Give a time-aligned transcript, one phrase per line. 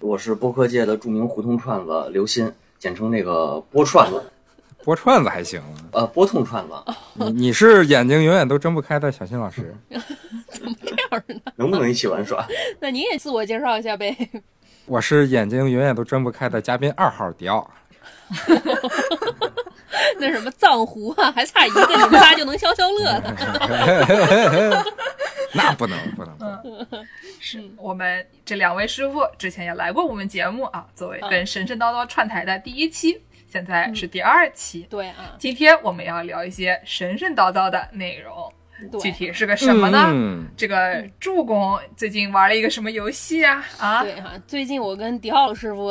[0.00, 4.22] 我是播客界的著名胡同串子刘鑫，简称那个播串子，
[4.84, 5.60] 播串子还行，
[5.92, 6.74] 呃，波痛串子，
[7.14, 9.74] 你你是眼睛永远都睁不开的小新老师，
[10.50, 11.40] 怎么这样呢？
[11.56, 12.46] 能不能一起玩耍？
[12.78, 14.14] 那你也自我介绍一下呗。
[14.84, 17.68] 我是眼睛永远都睁不开的嘉宾二号迪奥，
[20.20, 24.84] 那什么藏狐啊，还差一个，你们仨就能消消乐了。
[25.54, 26.44] 那不能不能，不
[26.96, 27.06] 能
[27.40, 34.86] 是我们这两位师傅之前也来过我们节目啊，作为跟神神叨叨串台的第一期，现在是第二期。
[34.90, 38.52] 对啊，今天我们要聊一些神神叨叨的内容，
[38.92, 40.10] 对具体是个什么呢？
[40.12, 43.64] 嗯这个助攻最近玩了一个什么游戏啊？
[43.78, 45.90] 啊，对哈、最近我跟迪奥师傅，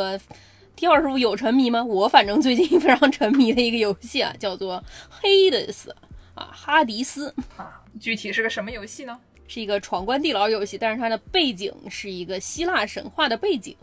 [0.76, 1.84] 迪奥师傅有沉迷吗？
[1.84, 5.95] 我反正最近非常沉迷的一个游戏啊， 叫做黑的斯
[6.34, 7.34] 啊，哈迪斯。
[7.56, 9.18] 啊，具体是个什么游戏呢？
[9.48, 13.76] 是一个闯关地牢游戏，但是它的背景是一个希腊神话的背景。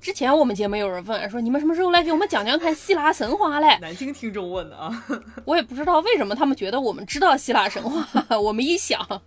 [0.00, 3.78] 之前我们节目有人问说，你们什么时候来给我们讲讲看希腊神话嘞？
[3.80, 5.04] 南京听众问的啊，
[5.44, 8.06] 我也不知道为什么他们觉得我们知道希腊神话。
[8.38, 9.22] 我们一想，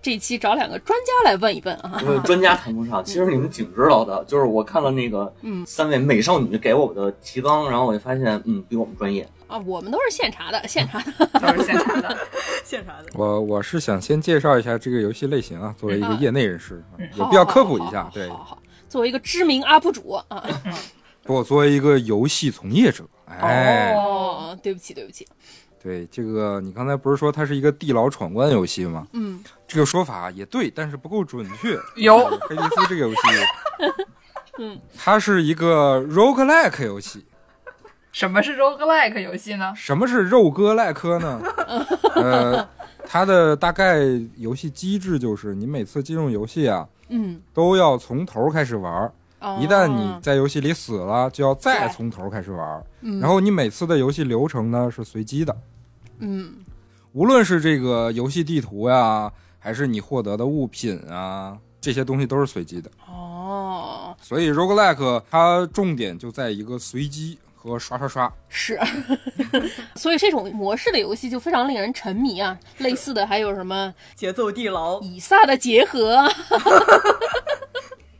[0.00, 1.98] 这期找两个专家来问一问啊。
[2.02, 4.24] 因为专家谈不上，其实你们挺知道的。
[4.24, 9.28] 就是我看了那个嗯三位美少女给我的提纲，然后我就发现，嗯，比我们专业。
[9.46, 11.26] 啊，我们都是现查的， 现查的。
[11.40, 12.18] 都是现查的。
[12.64, 13.06] 现查的。
[13.14, 18.10] 我我是想先介绍一下这个游戏类型啊，作为一个嗯业内人士，嗯有必要科普一下好。
[18.12, 20.24] 对好，好好，作为一个知名 UP 主啊。
[21.24, 25.26] 我作为一个游戏从业者，哎，哦，对不起，对不起。
[25.82, 29.06] 对这个你刚才不是说它是一个地牢闯关游戏吗？
[29.12, 31.78] 嗯，这个说法也对，但是不够准确。
[31.96, 32.18] 有
[32.48, 33.18] 黑迪斯这个游戏，
[34.58, 37.24] 嗯，它是一个 roguelike 游戏。
[38.10, 39.72] 什么是 roguelike 游戏呢？
[39.76, 41.40] 什么是肉鸽赖科呢？
[42.16, 42.68] 呃，
[43.06, 43.98] 它的大概
[44.36, 49.12] 游戏机制就是，你每次进入游戏啊，嗯，都要从头开始玩
[49.60, 52.84] 一旦你在游戏里死了，就要再从头开始玩
[53.20, 55.56] 然后你每次的游戏流程呢是随机的，
[56.18, 56.54] 嗯
[57.12, 62.90] 无论是这个游戏地图呀，还是你获得的物品啊，这些东西都是随机的。
[63.06, 68.32] 哦，所以 roguelike 它重点就在一个随机和刷刷刷。
[68.48, 68.78] 是，
[69.96, 72.56] 所以这种模式的游戏就非常令人沉迷啊。
[72.78, 76.28] 类似的还有什么节奏地牢，以撒的结合啊？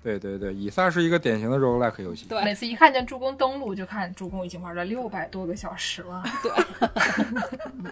[0.02, 2.26] 对对对，以撒是一个典型的 roguelike 游戏。
[2.28, 6.22] 对每次一看见助攻登录，就看助攻已经玩了六百多个小时了。
[6.42, 7.90] 对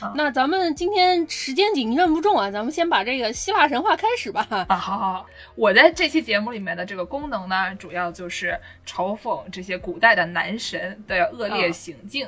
[0.14, 4.46] 那咱们今天时间紧，任务重啊，咱们先把这个希腊神话开始吧。
[4.48, 12.26] 啊，好好好，我在这期节目里面的这个功能呢，主要就是嘲讽这些古代的男神的恶劣行径。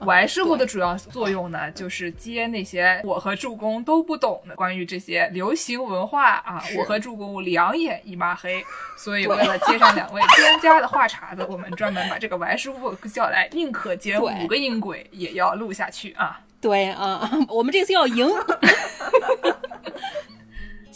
[0.00, 8.64] Y 师傅的主要作用呢，就是接那些我和助攻都不懂的关于这些流行文化啊，我和助攻两眼一抹黑。
[8.96, 16.40] 所以为了接上两位 专家的话茬子，我们专门把这个 Y 师傅叫来，宁可接五个音轨也要录下去啊。
[16.60, 18.28] 对啊，我们这次要赢。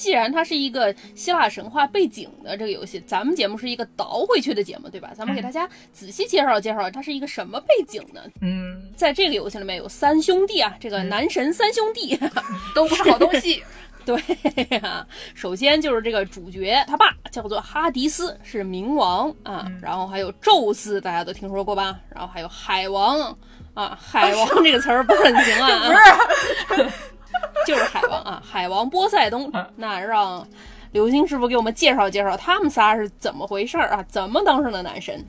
[0.02, 5.12] 既然它是一个希腊神话背景的这个游戏，咱们节目是一个倒回去的节目，对吧？
[5.16, 8.20] 咱们给大家仔细介绍介绍它是一个什么背景呢？
[8.40, 12.18] 嗯，在这个游戏里面有三兄弟啊，这个男神三兄弟，
[12.74, 13.62] 都不是好东西。
[14.04, 14.20] 对
[14.70, 22.00] 呀、首先就是这个主角他爸叫做哈迪斯，是冥王啊，嗯然后还有宙斯，大家都听说过吧？
[22.12, 23.38] 然后还有海王
[23.74, 25.86] 啊，海王 这个词儿不是很行啊，
[26.66, 26.90] 不是，
[27.66, 29.50] 就是海王啊，海王波塞冬。
[29.54, 30.47] 嗯那让
[30.92, 34.05] 刘星师傅给我们介绍介绍他们仨是怎么回事儿啊？
[34.08, 35.25] 怎么当上的男神？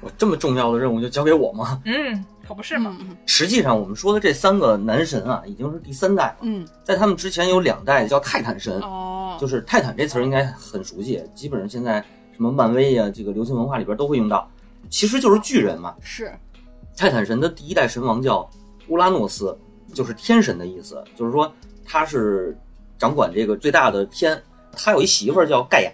[0.00, 1.80] 我这么重要的任务就交给我吗？
[1.84, 2.96] 嗯，可不是嘛。
[3.00, 6.36] 嗯实际上，我们说的这三个男神啊，已经是第三代了。
[6.40, 12.00] 嗯，在他们之前有两代叫泰坦神，哦，就是泰坦这词儿应该很熟悉，基本上现在
[12.34, 14.48] 什么漫威呀、这个流行文化里边都会用到。
[14.88, 15.94] 其实就是巨人嘛。
[16.00, 16.32] 是
[16.96, 18.48] 泰坦神的第一代神王叫
[18.88, 19.56] 乌拉诺斯，
[19.92, 21.52] 就是天神的意思，就是说
[21.84, 22.56] 他是
[22.98, 24.40] 掌管这个最大的天。
[24.80, 25.92] 他有一媳妇儿叫盖亚，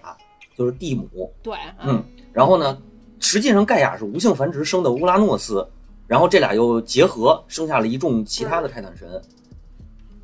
[0.58, 1.32] 就是地母。
[1.42, 2.76] 对啊，嗯，然后呢，
[3.18, 5.66] 实际上盖亚是无性繁殖生的乌拉诺斯，
[6.06, 9.08] 然后这俩又结合，生下了一众其他的泰坦神。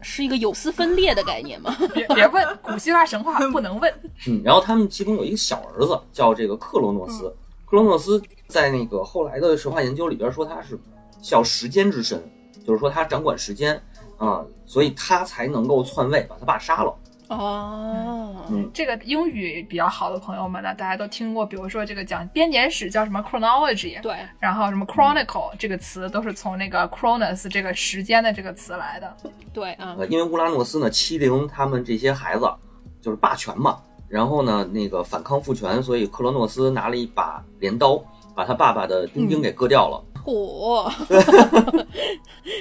[0.02, 1.74] 是一个有丝分裂的概念吗？
[1.94, 3.92] 别别问，古希腊神话不能问。
[4.26, 7.34] 嗯，然后他们其中有一个小儿子叫这个克罗诺斯，
[7.64, 10.78] 克罗诺斯在那个后来的神话研究里边说他是
[11.22, 12.22] 叫时间之神，
[12.64, 13.80] 就是说他掌管时间
[14.18, 16.94] 啊、所以他才能够篡位把他爸杀了。
[17.28, 29.16] 哦，嗯这个英语比较好的朋友们呢，大家都听过，比如说这个讲编年史叫什么 chronology，对，然后什么 chronicle 这个词都是从那个 chronos 这个时间的这个词来的。
[29.54, 32.46] 对啊，呃，因为乌拉诺斯呢欺凌他们这些孩子，
[33.00, 33.78] 就是霸权嘛。
[34.08, 38.02] 然后呢，那个反抗父权，所以克罗诺斯拿了一把镰刀，
[38.34, 40.04] 把他爸爸的丁丁给割掉了。
[40.24, 40.90] 嚯，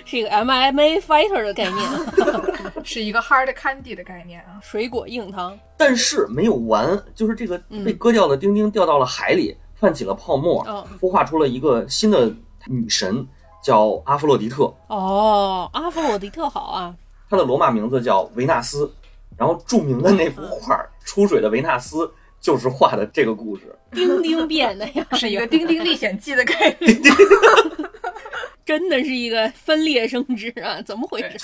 [0.06, 1.89] 是一个 MMA fighter 的概念，
[2.83, 4.59] 是一个 hard candy 的概念啊。
[4.61, 5.57] 水果硬糖。
[5.77, 12.33] 但是没有完，就是这个嗯被割掉的丁丁掉到了海里，泛起了泡沫，嗯孵化出了一个新的
[12.65, 13.25] 女神，
[13.63, 14.73] 叫阿弗洛狄特。
[14.88, 16.95] 哦，阿弗洛狄特好啊，
[17.29, 18.91] 她的罗马名字叫维纳斯。
[19.38, 20.75] 然后著名的那幅画
[21.06, 22.06] 《出水的维纳斯》
[22.39, 23.75] 就是画的这个故事。
[23.91, 26.97] 丁丁变的呀， 是一个《丁丁历险记》的概念。
[28.65, 30.80] 真的是一个分裂生殖啊！
[30.83, 31.39] 怎么回事？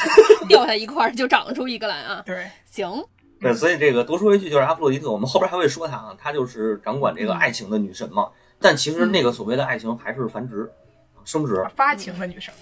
[0.47, 2.21] 掉下一块儿就长出一个来啊！
[2.23, 3.03] 对，行，
[3.41, 8.29] 对，所以这个多说一句，就是阿弗洛狄特，我们后边还会说她啊，她就是掌管这个爱情的女神嘛。
[8.59, 10.71] 但其实那个所谓的爱情还是繁殖、
[11.23, 12.53] 生殖，发情的女神。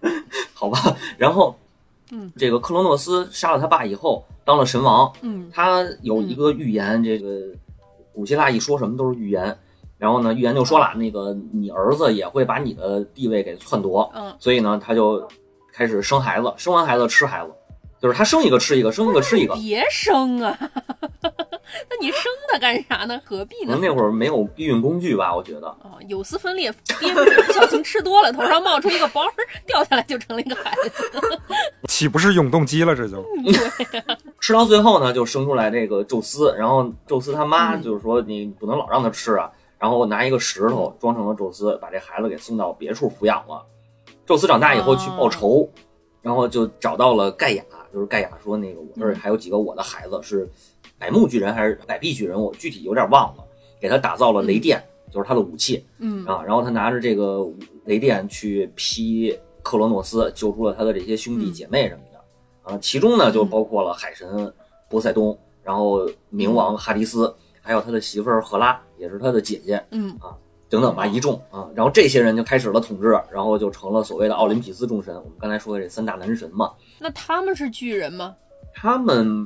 [0.54, 0.96] 好吧？
[1.18, 1.58] 然后，
[2.12, 5.12] 嗯，这个克罗诺斯杀了他爸以后，当了神王。
[5.22, 7.40] 嗯他有一个预言，这个
[8.12, 9.56] 古希腊一说什么都是预言。
[9.98, 14.10] 然后呢，预言就说了，那个你儿子也会把你的地位给篡夺。
[14.14, 15.28] 嗯，所以呢，他就
[15.72, 17.52] 开始生孩子，生完孩子吃孩子，
[18.00, 19.54] 就是他生一个吃一个，生一个吃一个。
[19.56, 20.58] 别生啊！
[22.60, 23.20] 干啥呢？
[23.24, 23.80] 何必呢可能？
[23.80, 25.66] 那会儿没有避孕工具吧，我觉得。
[25.82, 29.32] 哦，有丝分裂，憋不住，不小心吃多了，头上冒出一个包儿，
[29.66, 31.02] 掉下来就成了一个孩子。
[31.88, 32.94] 岂不是永动机了？
[32.94, 33.52] 这就对
[34.40, 43.64] 吃到最后呢，就生出来这个宙斯，然后宙斯他妈嗯就是说你不能老让他吃啊，然后拿一个石头装成了宙斯，把这孩子给送到别处抚养了。
[44.26, 45.68] 宙斯长大以后去报仇，
[46.22, 50.48] 然后就找到了盖亚，就是盖亚说那个我这儿还有几个我的孩子是
[51.00, 53.44] 百目巨人还是百臂巨人，我具体有点忘了，
[53.80, 54.80] 给他打造了雷电，
[55.10, 56.24] 就是他的武器嗯。
[56.26, 57.44] 啊，然后他拿着这个
[57.86, 62.70] 雷电去劈克罗诺斯，救出了他的这些兄弟姐妹什么的。
[62.70, 64.52] 啊，其中呢就包括了海神
[64.90, 70.10] 波塞冬，然后冥王哈迪斯，还有他的媳妇儿赫拉，也是他的姐姐嗯。
[70.20, 70.36] 啊
[70.68, 78.36] 等等吧，一众啊，然后这些人就开始了统治，然后就成了所谓的奥林匹斯众神，我们刚才说的这三大男神嘛，那他们是巨人吗？
[78.72, 79.44] 他们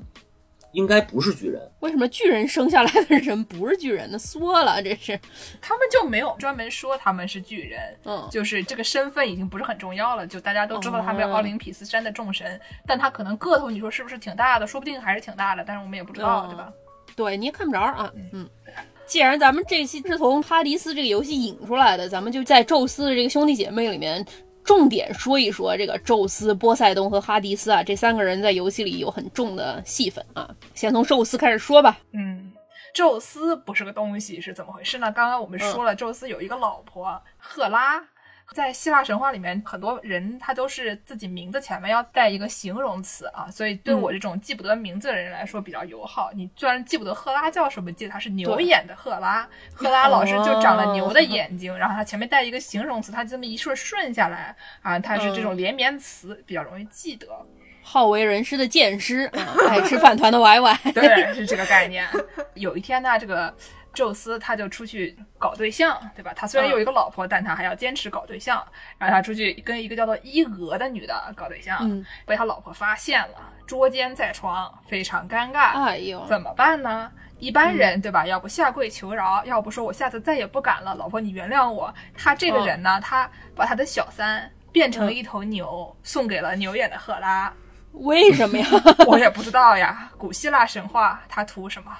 [0.74, 4.18] 应该不是巨人，为什么巨人生下来的人不是巨人呢？
[4.18, 5.18] 缩了，这是。
[5.62, 16.72] 他们就没有专门说他们是巨人，嗯就是这个身份已经不是很重要了，就大家都知道他们是哦奥林匹斯山的众神，但他可能个头你说是不是挺大的，说不定还是挺大的，但是我们也不知道，哦对吧？
[17.16, 18.12] 对，你也看不着啊。
[18.32, 18.48] 嗯，
[19.06, 24.26] 既然咱们这期是从哈迪斯这个游戏引出来的，咱们就在宙斯的这个兄弟姐妹里面。
[24.64, 30.48] 重点说一说这个宙斯、波塞冬和哈迪斯啊，这三个人在游戏里有很重的戏份啊。
[30.74, 31.98] 先从宙斯开始说吧。
[32.12, 32.52] 嗯，
[32.94, 35.12] 宙斯不是个东西是怎么回事呢？
[35.12, 38.02] 刚刚我们说了，宙斯有一个老婆赫拉。
[38.54, 46.30] 在希腊神话里面，很多人他都是自己名字前面要带一个形容词啊，所以对我这种记不得名字的人来说比较友好。
[46.34, 57.26] 你虽然记不得赫拉叫什么，记得他是牛眼的赫拉，赫拉老师就长了牛的眼睛，然后他前面带一个形容词，他这么一顺顺下来啊，他是这种连绵词，比较容易记得。
[57.82, 60.78] 好为人师的剑师啊，爱吃饭团的 Y Y。
[60.94, 62.06] 对，是这个概念。
[62.54, 63.54] 有一天呢，这个
[63.94, 66.32] 宙斯他就出去搞对象，对吧？
[66.34, 68.62] 他虽然有一个老婆，但他还要坚持搞对象。
[68.98, 75.82] 然后他出去跟一个叫做伊俄的女的搞对象，嗯被他老婆发现了，捉奸在床，非常尴尬。
[75.84, 77.10] 哎呦，怎么办呢？
[77.38, 78.26] 一般人对吧？
[78.26, 81.92] 要不下跪求饶，要不说我下次再也不敢了，老婆你原谅我。
[82.16, 87.52] 他这个人呢，他把他的小三变成了一头牛，送给了牛眼的赫拉。
[87.92, 88.66] 为什么呀？
[89.06, 91.92] 我也不知道呀，古希腊神话他图什么？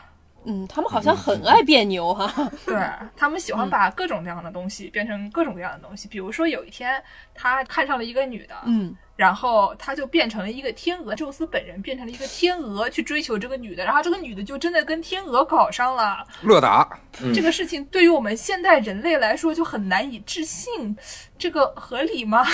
[0.45, 2.51] 嗯，他们好像很爱别扭哈。
[2.67, 2.77] 对
[3.17, 6.07] 他们喜欢把各种各样的东西变成各种各样的东西。
[6.09, 7.03] 比如说有一天
[7.35, 16.25] 他看上了一个女的，嗯，然后他就变成了一个天鹅，宙斯本人变成了一个天鹅去追求这个女的，然后这个女的就真的跟天鹅搞上了。
[16.43, 16.89] 乐达，
[17.35, 20.97] 这个事情对于我们现代人类来说就很难以置信，
[21.39, 22.45] 这个合理吗？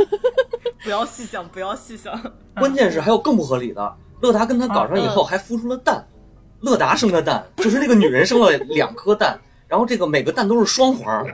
[0.82, 2.18] 不要细想，不要细想。
[2.54, 6.06] 关键是还有更不合理的，乐达跟他搞上以后还孵出了蛋，
[6.60, 11.26] 乐达生的蛋就是那个女人生了两颗蛋，然后这个每个蛋都是双黄，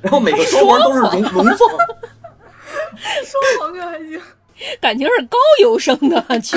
[0.00, 1.56] 然后每个双黄都是龙龙凤，
[3.24, 4.20] 双黄就还行，
[4.80, 6.56] 感情是高邮生的去。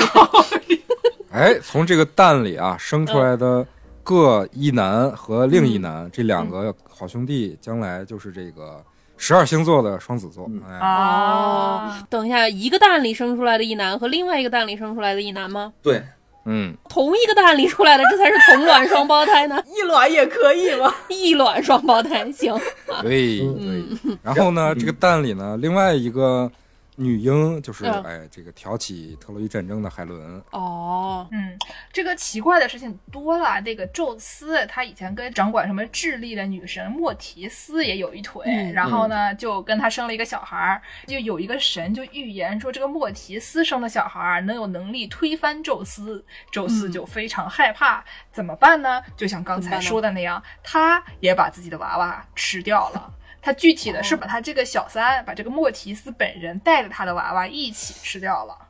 [1.32, 3.66] 哎，从这个蛋里啊生出来的
[4.02, 8.82] 各一男和另一男、这两个好兄弟，将来就是这个
[9.18, 10.46] 十二星座的双子座。
[10.48, 15.72] 嗯哎，啊，等一下，一个蛋里生出来的一男和另外一个蛋里生出来的一男吗？
[15.82, 16.02] 对，
[16.46, 20.94] 嗯，同一个蛋里出来的，这才是同卵双胞胎呢， 一卵也可以吗？
[21.08, 22.30] 异卵双胞胎。
[22.32, 22.58] 行，
[23.02, 24.16] 对嗯对。
[24.22, 26.50] 然后呢，嗯这个蛋里呢，另外一个
[26.96, 30.42] 女婴就是嗯哎，这个挑起特洛伊战争的海伦。
[30.50, 31.56] 哦，嗯，
[31.92, 33.60] 这个奇怪的事情多了。
[33.60, 40.82] 那个宙斯他以前跟掌管什么智力的女神莫提斯也有一腿，嗯然后呢就跟他生了一个小孩儿。
[41.06, 46.24] 就有一个神就预言说，这个莫提斯生的小孩儿能有能力推翻宙斯。
[46.50, 49.02] 宙斯就非常害怕，怎么办呢？
[49.16, 53.12] 就像刚才说的那样，他也把自己的娃娃吃掉了。
[53.46, 58.65] 他具体的是把他这个小三，把这个莫提斯本人带着他的娃娃一起吃掉了。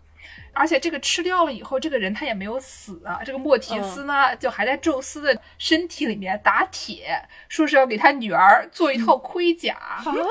[0.56, 3.20] 而且这个吃掉了以后，这个人他也没有死啊。
[3.24, 9.76] 这个莫提斯呢，就还在宙斯的身体里面打铁，说是要给他女儿做一套盔甲，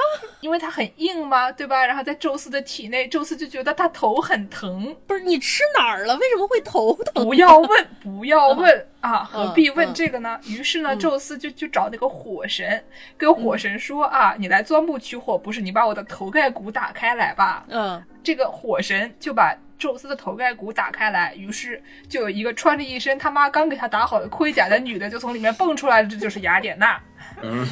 [0.42, 1.86] 因为他很硬嘛，对吧？
[1.86, 4.96] 然后在宙斯的体内，宙斯就觉得他头很疼。
[5.06, 6.16] 不是你吃哪儿了？
[6.18, 7.24] 为什么会头疼？
[7.24, 9.24] 不要问，不要问啊！
[9.24, 10.40] 何必问嗯这个呢？
[10.48, 12.84] 于是呢，宙斯就就找那个火神，
[13.18, 17.64] 跟火神说啊，你来钻木取火，不是你把我的头盖骨打开来吧？
[17.70, 27.00] 嗯，这个火神就把宙斯的头盖骨打开来，于是就有一个穿着一身他妈刚给他打好的盔甲的女的就从里面蹦出来了，这就是雅典娜。
[27.42, 27.66] 嗯。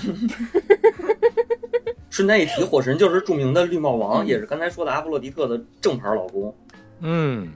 [2.09, 6.55] 顺带一提，火神就是著名的绿帽王，嗯也是刚才说的阿波罗狄特的正牌老公。
[7.05, 7.49] 嗯，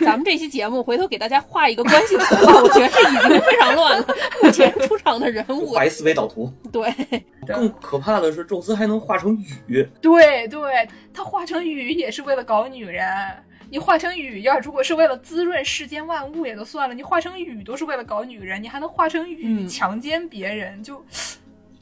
[0.00, 4.06] 咱们这期节目回头给大家画一个关系图吧，我觉得这已经非常乱了。
[4.42, 6.50] 目前出场的人物，画一思维导图。
[6.72, 6.90] 对，
[7.46, 9.86] 更可怕的是，宙斯还能化成雨。
[10.00, 13.06] 对对，他化成雨也是为了搞女人。
[13.70, 21.04] 你化成雨要如果是为了滋润世间万物也就算了，你化成雨都是为了搞女人，你还能化成雨嗯强奸别人，就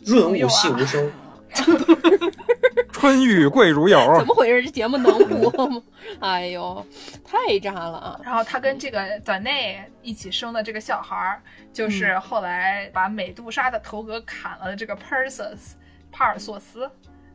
[0.04, 1.10] 润物细无声。
[2.92, 3.98] 春雨贵如油。
[4.18, 4.62] 怎么回事？
[4.62, 5.82] 这节目能播吗？
[6.20, 6.84] 哎呦，
[7.24, 8.20] 太渣了啊！
[8.22, 11.42] 然后他跟这个短内一起生的这个小孩儿，
[11.72, 15.72] 就是后来把美杜莎的头额砍了的这个 Perseus
[16.12, 16.90] 帕尔索斯。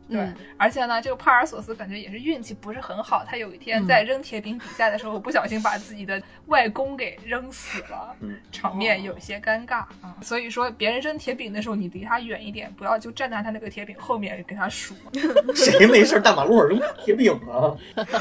[0.08, 10.14] 对，嗯而且呢，这个帕尔索斯感觉也是运气不是很好，他有一天在扔铁饼比赛的时候，不小心把自己的外公给扔死了， 嗯场面有些尴尬啊。
[10.22, 14.94] 所以说，别人扔铁饼的时候，你离他远一点，不要就站在他那个铁饼后面给他数。
[15.54, 17.74] 谁没事大马路上扔铁饼啊？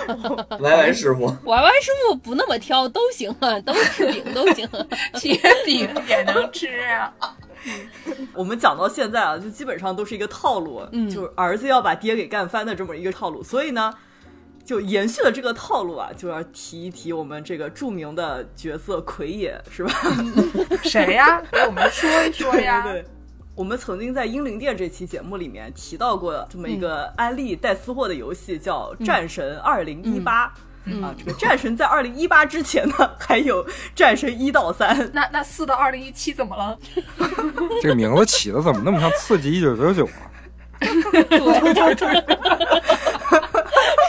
[0.60, 4.68] 歪歪师傅，Y Y 师傅不那么挑，都行啊，都吃饼都行。
[5.14, 7.14] 铁饼也能吃啊？
[8.34, 13.44] 我们讲到现在啊，就基本上都是一个套路，嗯就是儿子要把爹给干翻的这么一个套路。
[13.44, 13.94] 所以呢，
[14.66, 19.94] 就延续了这个套路啊，就要提一提我们这个著名的角色奎爷，是吧？
[20.84, 21.42] 谁呀？
[21.52, 22.84] 给我们说一说呀。
[22.84, 23.06] 对对。
[23.56, 30.48] 我们曾经在《英灵殿》这期节目里面提到过这么一个安利带私货的游戏，叫《战神二零一八》。
[31.02, 35.10] 啊，这个战神在二零一八之前呢， 还有战神一到三。
[35.14, 36.78] 那那四到二零一七怎么了？
[37.82, 40.30] 这个名字起的怎么那么像《刺激一九九九》啊？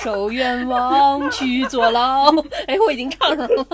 [0.03, 2.31] 受冤枉去坐牢。
[2.67, 3.65] 哎，我已经唱上了。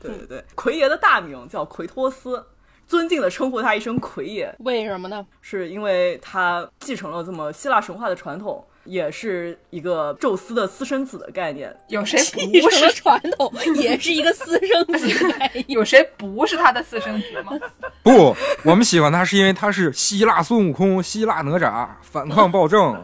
[0.00, 2.44] 对对对，奎爷的大名叫奎托斯，
[2.88, 5.24] 尊敬的称呼他一声奎爷，为什么呢？
[5.40, 11.74] 是因为他继承了这么希腊神话的传统，也是一个宙斯的私生子的概念。
[11.88, 12.18] 有谁
[12.60, 12.90] 不是？
[12.92, 15.64] 传统，也是一个私生子的概念。
[15.68, 17.52] 有谁不是他的私生子吗？
[18.02, 18.34] 不，
[18.64, 22.94] 我们喜欢他是因为他是希腊孙悟空、希腊哪吒，反抗暴政、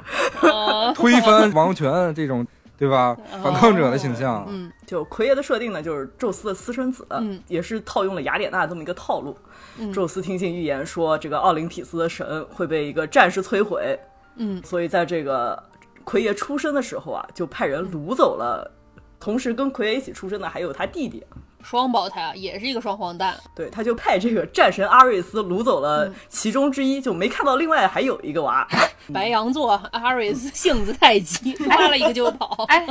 [0.42, 2.46] 哦推翻王权这种，
[2.78, 3.16] 对吧？
[3.42, 4.46] 反抗者的形象。
[4.48, 9.36] 嗯就奎爷的设定呢，就是宙斯的私生子，嗯也是套用了雅典娜这么一个套路。
[9.78, 13.98] 嗯宙斯听信预言说，这个奥林匹斯的神会被一个战士摧毁，
[14.36, 15.62] 嗯所以在这个
[16.04, 18.70] 奎爷出生的时候啊，就派人掳走了。
[19.18, 21.24] 同时跟奎爷一起出生的还有他弟弟，
[21.62, 23.34] 双胞胎啊，也是一个双黄蛋。
[23.54, 28.68] 对，他就派这个战神阿瑞斯掳走嗯了其中之一，就没看到另外还有一个娃。
[29.12, 32.64] 白羊座阿瑞斯性子太急，抓了一个就跑。
[32.68, 32.86] 哎，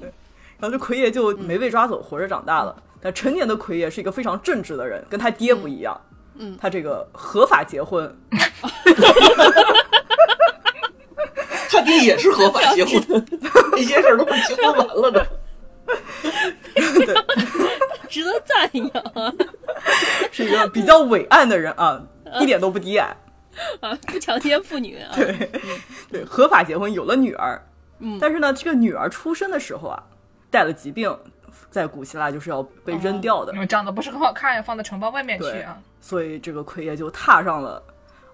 [0.58, 2.74] 然后这奎爷就没被抓走，活着长大了。
[3.00, 6.00] 但成年的奎爷是一个非常正直的人，跟他爹不一样。
[6.36, 8.10] 嗯他这个合法结婚，
[11.84, 13.26] 他爹也是合法结婚，
[13.72, 15.26] 那些事儿都是结婚完了的。
[18.08, 19.32] 值得赞扬啊！
[20.30, 22.00] 是一个比较伟岸的人啊，
[22.40, 23.16] 一点都不低矮。
[23.80, 25.10] 啊，不强奸妇女啊！
[25.14, 25.50] 对，
[26.10, 27.60] 对，合法结婚，有了女儿。
[27.98, 30.02] 嗯但是呢，这个女儿出生的时候啊，
[30.50, 31.14] 带了疾病，
[31.70, 35.78] 在古希腊就是要被扔掉的，嗯长得不是很好看，放到城堡外面去啊。
[36.00, 37.82] 所以这个奎爷就踏上了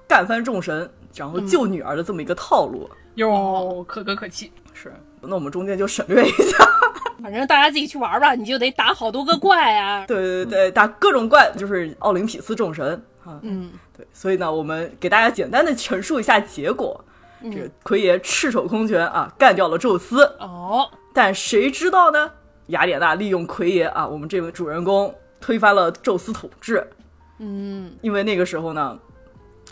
[0.07, 2.88] 干翻众神，然后救女儿的这么一个套路。
[3.18, 4.52] 哟，可歌可泣。
[4.72, 6.64] 是，那我们中间就省略一下。
[7.20, 10.06] 反正大家自己去玩吧，你就得打好多个怪啊。
[10.06, 13.40] 对对对，打各种怪就是奥林匹斯众神啊。
[13.42, 17.04] 嗯，对，所以呢，我们给大家简单的陈述一下结果。
[17.42, 20.22] 这个奎爷赤手空拳啊，干掉了宙斯。
[20.38, 22.30] 哦，但谁知道呢？
[22.68, 26.87] 雅典娜利用奎爷啊，我们这位主人公推翻了宙斯统治。
[27.38, 28.96] 嗯，因为那个时候呢，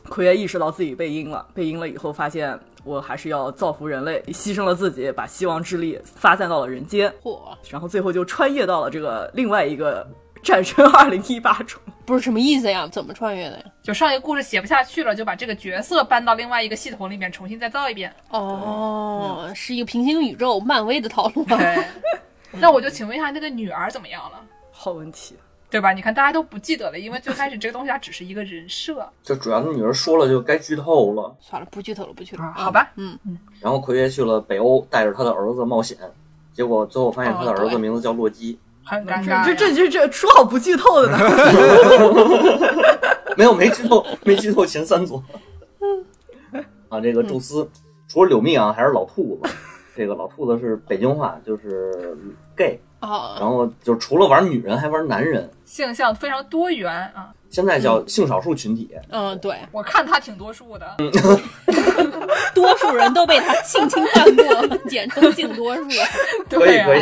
[0.08, 10.06] 奎爷意识到自己被阴了，被阴了以后发现我还是要造福人类，牺牲了自己，把希望之力发散到了人间，嚯，然后最后就穿越到了这个另外一个
[10.42, 11.80] 战神 二零一八中。
[12.04, 12.86] 不是什么意思呀？
[12.86, 13.64] 怎么穿越的呀？
[13.82, 18.14] 就上一个故事写不下去了，就把这个角色搬到另外一个系统里面重新再造一遍。
[18.30, 21.44] 哦，是一个平行宇宙漫威的套路
[22.58, 24.40] 那我就请问一下，那个女儿怎么样了？
[24.70, 25.34] 好问题，
[25.68, 25.92] 对吧？
[25.92, 31.36] 你看大家都不记得了，因为最开始这个东西它只是一个人设， 就主要那女儿说了就该剧透了。
[31.40, 32.52] 算了，不剧透了，不剧透了。
[32.54, 32.92] 好吧？
[32.96, 35.98] 嗯嗯，然后奎爷去了北欧，带着他的儿子冒险，
[36.52, 38.58] 结果最后发现他的儿子名字叫洛基。
[38.84, 39.44] 很尴尬。
[39.44, 41.18] 这这这这说好不剧透的呢。
[43.36, 45.20] 没有，没剧透，没剧透前三组。
[46.88, 47.68] 啊，这个宙斯
[48.06, 49.50] 除了柳密啊，还是老兔子。
[49.96, 52.16] 这个老兔子是北京话，就是
[52.56, 55.48] gay，啊，然后就除了玩女人，还玩男人。
[55.64, 57.32] 性向非常多元啊。
[57.48, 60.96] 现在叫性少数群体，嗯，对，我看他挺多数的，
[62.52, 65.84] 多数人都被他性侵犯过，简称性多数。
[66.50, 67.00] 可 以可以。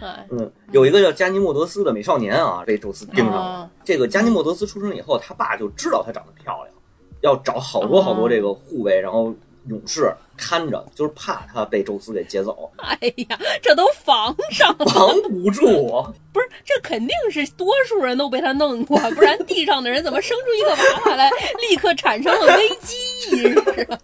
[0.00, 3.40] 哎，嗯，有一个叫加尼莫德斯的美少年啊，被宙斯盯上了。
[3.40, 6.74] 啊这个加尼莫德斯出生以后，他爸就知道他长得漂亮，
[7.22, 9.34] 要找好多好多这个护卫，然后
[9.70, 12.98] 勇士看着，就是怕他被宙斯给劫走， 哎
[13.28, 15.64] 呀，这都防上了，防不住。
[16.32, 16.48] 不是？
[16.64, 21.30] 这肯定是多数人都被他弄过，不然地上的人怎么生出一个娃娃来，
[21.70, 22.96] 立刻产生了危机
[23.30, 23.88] 意识？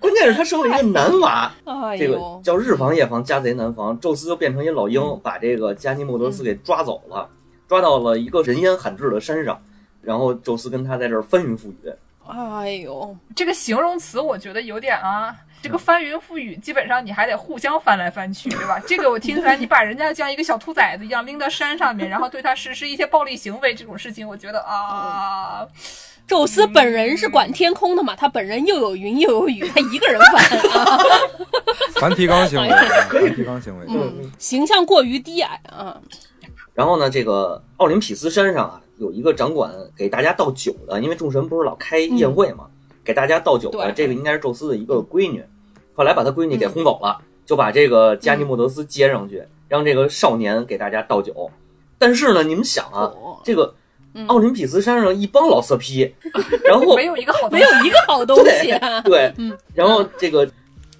[0.00, 3.98] 关键是他生了一个男娃，哎这个，叫日防夜防，家贼难防。
[4.00, 7.28] 宙斯就变成一老鹰，把这个加尼莫德斯给抓走了，
[7.66, 9.60] 抓到了一个人烟罕至的山上，
[10.02, 11.92] 然后宙斯跟他在这儿翻云覆雨。
[12.28, 18.78] 哎呦，这个形容词我觉得有点啊，这个翻云覆雨，基本上你还得互相翻来翻去，对吧？
[18.86, 25.66] 这个我听起来，你把人家像一个小兔崽子一样拎到山上面，然后对他实施一些暴力行为，这种事情，我觉得啊，
[26.26, 30.98] 宙斯本人是管天空的嘛，他本人又有云又有雨，他一个人翻啊，
[31.98, 33.86] 梵提纲行为，梵提纲行为。
[33.88, 35.98] 嗯，形象过于低矮啊，
[36.74, 42.66] 然后呢，这个奥林匹斯山上啊，有一个掌管给大家倒酒的，因为众神不是老开宴会嘛，
[43.04, 45.42] 给大家倒酒的，这个应该是宙斯的一个闺女，
[45.94, 51.50] 后来把他闺女给轰走了，就把这个加尼莫德斯接上去，让这个少年给大家倒酒。
[51.98, 53.40] 但是呢，你们想啊，哦。
[53.44, 53.74] 这个
[54.26, 56.12] 奥林匹斯山上一帮老色批，
[56.64, 57.78] 然后没有一个好东没西。
[57.78, 59.56] 有一个好东西啊， 对，嗯。
[59.74, 60.48] 然后这个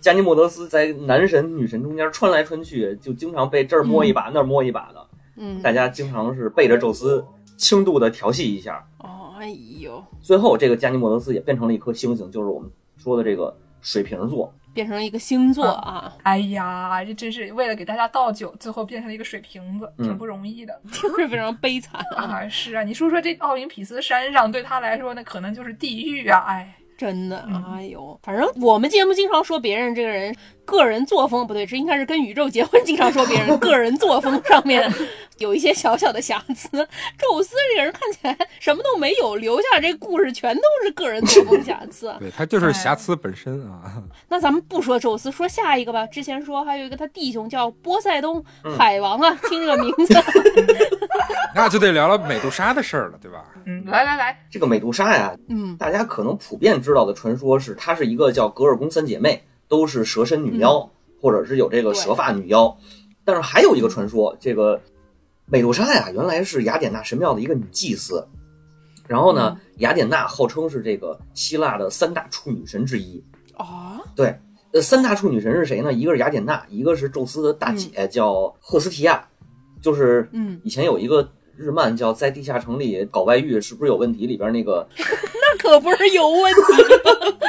[0.00, 5.06] 加尼莫德斯在男神女神中间穿来穿去，就经常被这儿摸一把、那儿摸一把的，
[5.36, 7.24] 嗯，大家经常是背着宙斯
[7.58, 8.82] 轻度的调戏一下。
[9.00, 14.50] 哦，哎呦，最后，这个加尼莫德斯也变成了一颗星星，就是我们说的这个水瓶座。
[14.74, 22.48] 变成了一个星座啊，哎呀，这真是为了给大家倒酒，最后变成了一个水瓶子，嗯挺不容易的、听 着非常悲惨啊，啊！
[22.48, 26.44] 是啊，你说说这奥林匹斯山上对他来说，那可能就是地狱啊！
[26.46, 30.34] 哎，真的，哎呦，反正我们节目经常说别人这个人
[30.64, 34.92] 个人作风不对，这应该是跟宇宙结婚，经常说别人个人作风上面
[35.38, 36.68] 有一些小小的瑕疵。
[37.16, 42.12] 宙斯这个人看起来什么都没有，留下这故事全都是个人作风瑕疵。
[42.18, 44.02] 对他就是瑕疵本身啊。
[44.28, 46.04] 那咱们不说宙斯，说下一个吧。
[46.06, 50.14] 之前说还有一个他弟兄叫波塞冬，嗯海王啊，听这个名字，
[51.54, 53.44] 那就得聊聊美杜莎的事儿了，对吧？
[53.64, 60.88] 嗯，来来来，这个美杜莎呀，嗯，大家可能普遍知道的传说是，她是一个叫格尔宫三姐妹，都是蛇身女妖，
[61.20, 62.76] 或者是有这个蛇发女妖。
[63.24, 64.80] 但是还有一个传说，这个
[65.46, 68.26] 美杜莎呀，原来是雅典娜神庙的一个女祭司。
[69.06, 73.22] 然后呢，雅典娜号称是这个希腊的三大处女神之一。
[73.56, 74.38] 啊，对，
[74.72, 75.92] 呃，三大处女神是谁呢？
[75.92, 79.26] 一个是雅典娜，一个是宙斯的大姐，叫赫斯提亚，
[79.80, 81.26] 就是嗯，以前有一个
[81.58, 86.60] 日漫叫《在地下城里搞外遇是不是有问题》里边那个 那可不是有问题。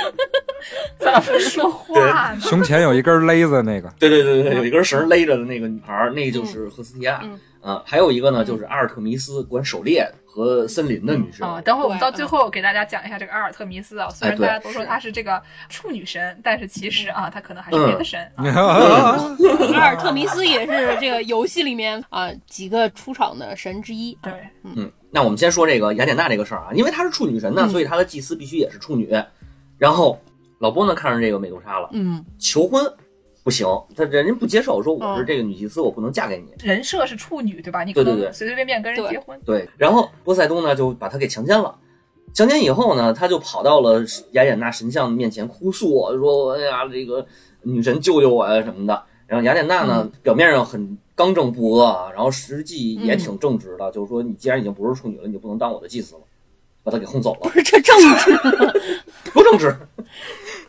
[0.98, 2.40] 怎么说话呢？
[2.42, 7.22] 胸前有一根勒子那个，对对对对，有一根绳勒着的那个女孩儿，那个就是赫斯提亚。
[7.24, 11.46] 嗯啊，还有一个呢，就是阿尔特弥斯管狩猎和森林的女神。
[11.46, 14.10] 啊、等会儿我们到最后给大家讲一下这个阿尔特弥斯啊。
[14.10, 18.44] 虽然对大家都说她是这个处女神，但是其实啊，她可能还是别的神啊。
[19.76, 24.18] 阿尔特弥斯也是这个游戏里面啊几个出场的神之一。
[24.22, 29.14] 对，嗯，那我们先说这个雅典娜这个事儿啊，因为她是处女神呢，嗯所以她的祭司必须也是处女。
[29.78, 30.20] 然后
[30.60, 32.86] 老波呢看上这个美杜莎了，嗯，求婚
[33.44, 36.54] 不行，他人家不接受，说我嗯是这个女祭司，我不能嫁给你。
[36.64, 37.84] 人设是处女，对吧？
[37.84, 39.40] 你可对对对能随随便便跟人结婚。
[39.46, 41.76] 对，然后波塞冬呢就把他给强奸了。
[42.34, 44.02] 强奸以后呢，他就跑到了
[44.34, 47.26] 雅典娜神像面前哭诉，说：“哎呀，这个
[47.64, 56.22] 女神救救我呀什么的。”然后雅典娜呢，表面上很刚正不阿啊，然后实际也挺正直的，就是说你既然已经不是处女了，你就不能当我的祭司了，
[56.84, 58.38] 把他给轰走了不，是 这正直。
[59.34, 59.76] 不正直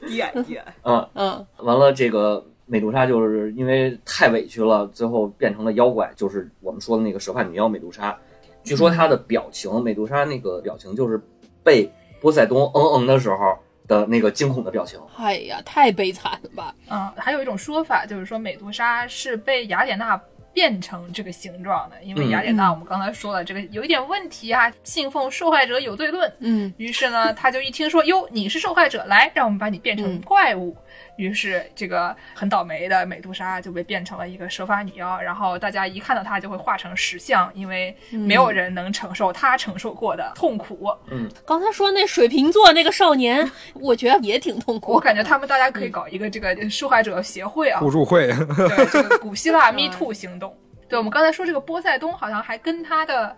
[0.07, 1.09] 低矮低矮，啊！
[1.15, 8.17] 嗯完了，这个美杜莎就是因为太委屈了，最后变成了妖怪，就是我们说的那个蛇发女妖美杜莎。
[8.63, 11.21] 据说她的表情，美杜莎那个表情就是
[11.65, 15.01] 被波塞冬嗯嗯的时候的那个惊恐的表情。
[15.17, 16.73] 哎呀，太悲惨了吧！
[16.89, 20.21] 嗯、还有一种说法就是说美杜莎是被雅典娜
[20.53, 26.33] 变成这个形状的，因为嗯雅典娜我们刚才说了，这个有一点问题啊，信奉受害者有罪论。
[26.39, 30.77] 嗯于是呢，他就一听说哟你是受害者，来让我们把你变成嗯怪物。
[31.21, 40.91] 于是这个很倒霉的美杜莎就被变成了一个蛇发女妖，然后大家一看到她就会化成石像，因为没有人能承受她承受过的痛苦。
[41.11, 44.93] 嗯刚才说那水瓶座那个少年， 我觉得也挺痛苦。
[44.93, 50.57] 我感觉他们大家可以搞一个这个受害者协会啊，互助会，对这个古希腊 Me Too 行动。
[50.89, 53.37] 对，我们刚才说这个波塞冬好像还跟他的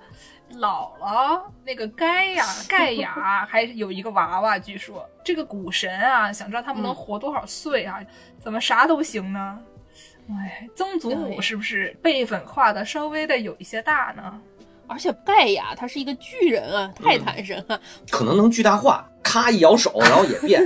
[0.58, 8.00] 姥姥那个盖亚盖亚还有一个娃娃，据说这个古神啊，想知道他们能活多少岁啊？
[8.38, 9.58] 怎么啥都行呢？
[10.30, 14.40] 哎，曾祖母是不是辈分跨的稍微的有一些大呢？
[14.86, 20.62] 而且盖亚他是一个巨人啊，泰坦神啊，可能能巨大化，咔一摇手，然后也变。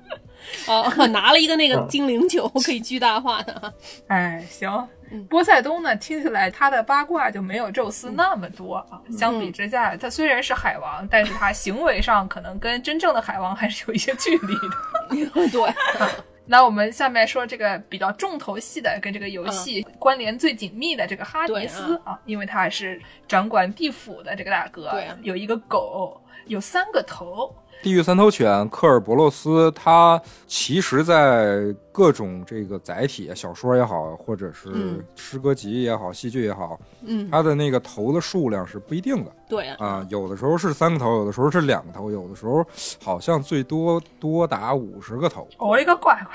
[0.66, 3.74] 哦，拿了一个那个精灵球可以巨大化的。
[4.06, 5.24] 哎，行嗯。
[5.26, 9.00] 波塞冬呢，听起来他的八卦就没有宙斯那么多啊。
[9.16, 15.48] 相比之下，他虽然是海王，但是他行为上可能跟真正的海王还是有一些距离的。
[15.50, 15.74] 对，
[16.46, 24.90] 那我们下面说这个比较重头戏的，跟这个游戏关联最紧密的这个哈迪斯啊，因为他是掌管地府的这个大哥，
[25.22, 40.06] 有一个狗，有三个头，地狱三头犬科尔伯洛斯，它其实，在各种这个载体，小说也好，或者是嗯诗歌集也好，戏剧也好，嗯，它的那个头的数量是不一定的对啊，啊。
[40.10, 42.66] 有的时候是三个头，有的时候是两个头，有的时候
[43.02, 45.46] 好像最多多达五十个头。
[45.58, 46.34] 我勒个乖乖！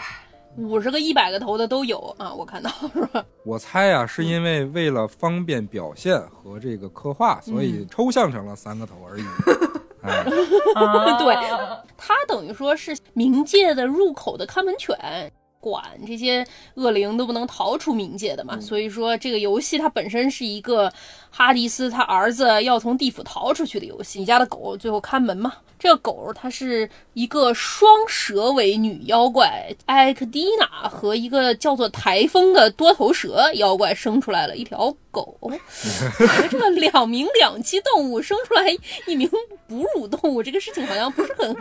[0.56, 3.26] 五十个、一百个头的都有啊，我看到是吧？
[3.44, 9.24] 我猜啊，是因为为了方便表现和这个刻画，所以抽象成了三个头而已。
[10.04, 10.24] 哎，
[11.18, 11.36] 对，
[11.98, 14.98] 它等于说是冥界的入口的看门犬。
[15.60, 20.92] 管这些恶灵都不能逃出冥界的嘛，所以说这个游戏它本身是一个
[21.30, 24.20] 哈迪斯他儿子要从地府逃出去的游戏。
[24.20, 35.38] 你家的狗最后看门嘛，这个狗它是一个双蛇尾女妖怪艾克蒂娜和一个叫做台风的多头蛇妖怪生出来了一条狗。
[35.42, 35.60] 我觉
[36.38, 38.66] 得这个两名两栖动物生出来
[39.08, 39.30] 一名
[39.68, 41.54] 哺乳动物，这个事情好像不是很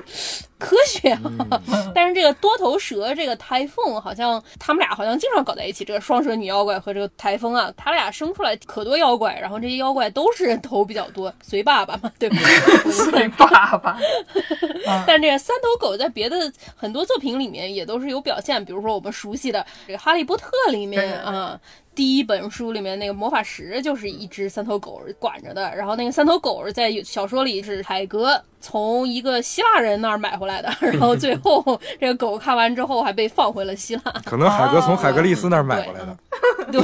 [0.57, 1.61] 科学啊。
[1.93, 5.85] 但是这个多头蛇这个台风，好像他们俩好像经常搞在一起。
[5.85, 12.45] 这个双蛇女妖怪和这个台风啊，他俩生出来可多妖怪，然后这些妖怪都是头比较多，随爸爸嘛，对不对？
[12.93, 13.99] 随爸爸，
[15.07, 21.61] 但这个三头狗在别的很多作品里面也都是有表现，比如说我们熟悉的这个《哈利波特》里面啊。
[21.95, 34.03] 第一本书里面那个魔法石就是一只三头狗管着的，然后那个三头狗在小说里是海格从一个希腊人那儿买回来的， 然后最后这个狗看完之后还被放回了希腊。
[34.25, 36.17] 可能海格从海格力斯那儿买回来的。
[36.71, 36.81] 对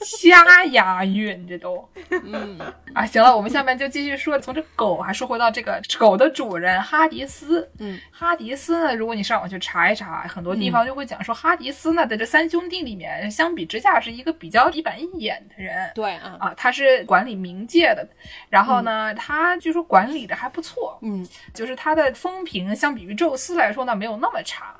[0.00, 2.58] 瞎押韵，这都嗯，
[2.94, 3.04] 啊！
[3.04, 7.68] 行了，我们下面就继续说，从这狗还说回到这个狗的主人哈迪斯。
[7.78, 15.90] 嗯，哈迪斯呢，如果你上网去查一查，很多地方就会讲说，哈迪斯呢，在这三兄弟里面，相比之下是一个比较一板一眼的人。
[15.94, 18.08] 对啊，啊，他是管理冥界的，
[18.48, 24.74] 然后呢，他据说管理的还不错，嗯，就是他的风评相比于宙斯来说呢，没有那么差。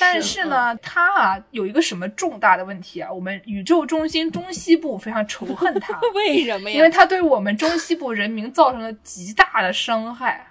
[0.00, 3.12] 但是呢，他啊有一个什么重大的问题啊？
[3.12, 6.76] 我们宇宙中心中西部非常仇恨他， 为什么呀？
[6.76, 10.46] 因为他对我们中西部人民造成了极大的伤害。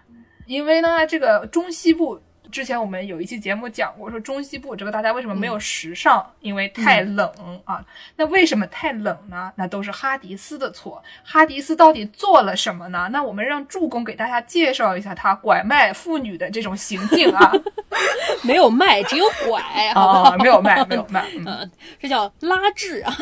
[0.46, 7.84] 因为呢，这个中西部之前我们有一期节目讲过，说中西部这个大家为什么没有时尚，因为太冷啊。
[8.16, 9.52] 那为什么太冷呢？
[9.56, 11.04] 那都是哈迪斯的错。
[11.24, 13.10] 哈迪斯到底做了什么呢？
[13.12, 17.52] 那我们让助攻给大家介绍一下他拐卖妇女的这种行径啊。
[18.44, 19.62] 没有卖，只有拐
[19.94, 23.14] 啊，没有卖，没有卖，嗯， 这叫拉制啊，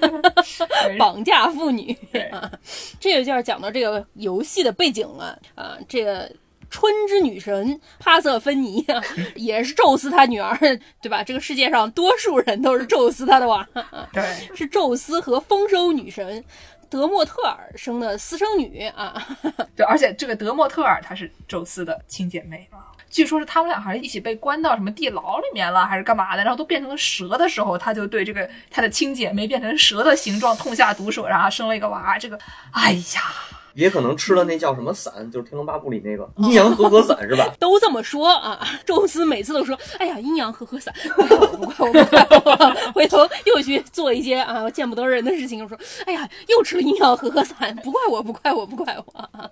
[0.98, 1.96] 绑架妇女
[2.30, 2.50] 啊。
[2.98, 6.30] 这个就是讲到这个游戏的背景了啊，这个。
[6.70, 9.02] 春之女神帕瑟芬妮啊，
[9.34, 10.56] 也是宙斯他女儿，
[11.02, 11.22] 对吧？
[11.24, 13.66] 这个世界上多数人都是宙斯他的娃，
[14.12, 14.22] 对，
[14.54, 16.42] 是宙斯和丰收女神
[16.88, 19.20] 德莫特尔生的私生女啊。
[19.76, 22.86] 对，而且这个德莫特尔她是宙斯的亲姐妹啊。
[23.10, 26.44] 据说是他们俩好像一起被关到什么地牢里面了，还是干嘛的？
[26.44, 32.16] 然后都变成了蛇的时候，他就对这个他的亲姐妹变成蛇的形状痛下毒手，然后生了一个娃。
[32.16, 32.38] 这个，
[32.70, 33.22] 哎呀。
[33.80, 37.50] 也可能吃了那叫什么散，就是《天龙八部》里那个阴阳和合伞，是吧？
[37.58, 38.60] 都这么说啊。
[38.84, 49.50] 宙斯每次都说：“哎呀，阴阳和合伞，不怪我，不怪我，不怪我。”回头又去做一些啊见不得人的事情，说：“哎呀，又吃了阴阳和合伞，不怪我，不怪我，不怪我。”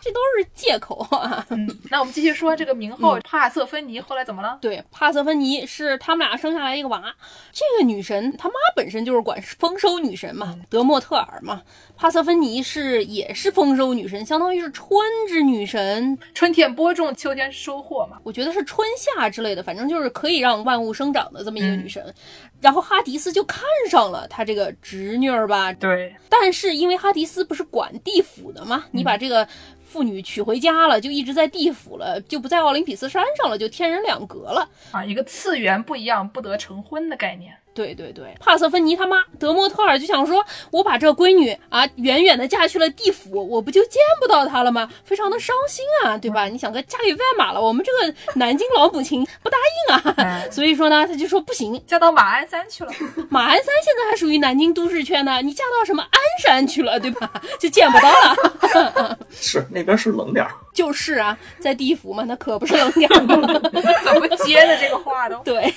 [0.00, 1.46] 这都是借口啊。
[1.90, 4.58] 那我们继续说这个名后帕瑟芬妮后来怎么了？
[4.60, 7.14] 对，帕瑟芬妮是他们俩生下来一个娃。
[7.52, 11.62] 这个女神她妈本身就是管丰收女神嘛，德莫特尔嘛。
[11.98, 14.88] 帕瑟芬妮是也是丰收女神，相当于是春
[15.26, 18.18] 之女神，春天播种，秋天收获嘛。
[18.22, 22.14] 我觉得是春夏之类的，反正就是可以让万物生长的这么一个女神。
[22.60, 25.72] 然后哈迪斯就看上了她这个侄女儿吧。
[25.72, 26.14] 对。
[26.28, 29.46] 但是因为哈迪斯不是管地府的嘛，你把这个
[29.84, 37.52] 妇女娶回家了，就一直在地府了，就不在奥林匹斯山上了，就天人两隔了啊，一个次元不一样，不得成婚的概念。
[37.78, 44.90] 对对对，帕瑟芬妮他妈德莫特尔就想说，我把这闺女啊远远的嫁去了地府，我不就见不到她了吗？
[45.04, 46.46] 非常的伤心啊，对吧？
[46.46, 52.90] 你想个嫁给外马了，我们这个南京老母亲不答应啊，所以说呢，他就说不行，嫁到马鞍山去了。
[53.30, 57.30] 马鞍山现在还属于南京都市圈呢，你嫁到什么鞍山去了，对吧？
[57.60, 59.16] 就见不到了。
[59.30, 60.50] 是那边是冷点儿。
[60.72, 63.14] 就是啊，在地府嘛，那可不是冷点儿。
[64.04, 65.72] 怎么接的这个话都对。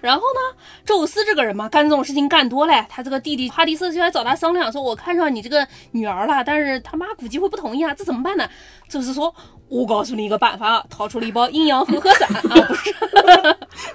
[0.00, 0.58] 然后呢？
[0.84, 8.48] 宙斯这个人嘛，干这种事情干多了，他这个弟弟哈迪斯就来找他商量，说：“我看上你这个女儿了，但是他妈估计会不同意啊，这怎么办呢？”
[8.88, 9.34] 宙斯说
[9.68, 12.94] ：“我告诉你一个办法，掏出了一包阴阳和合散啊，不是。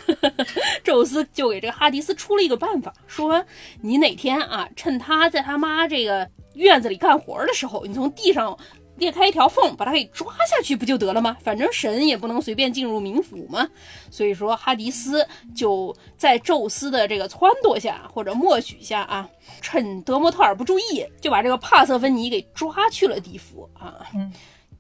[0.84, 3.44] ”宙斯就给这个哈迪斯出了一个办法，说
[3.82, 8.58] ：“你哪天啊，趁他在他妈这个院子里干活的时候，你从地上。”
[9.02, 11.36] 裂开一条缝，把它给抓下去不就得了吗？
[11.44, 13.68] 反正神也不能随便进入冥府嘛。
[14.12, 19.28] 所以说，哈迪斯就在宙斯的这个撺掇下或者默许下啊，
[19.60, 24.06] 趁德莫特尔不注意，就把这个帕瑟芬尼给抓去了地府啊。
[24.14, 24.32] 嗯，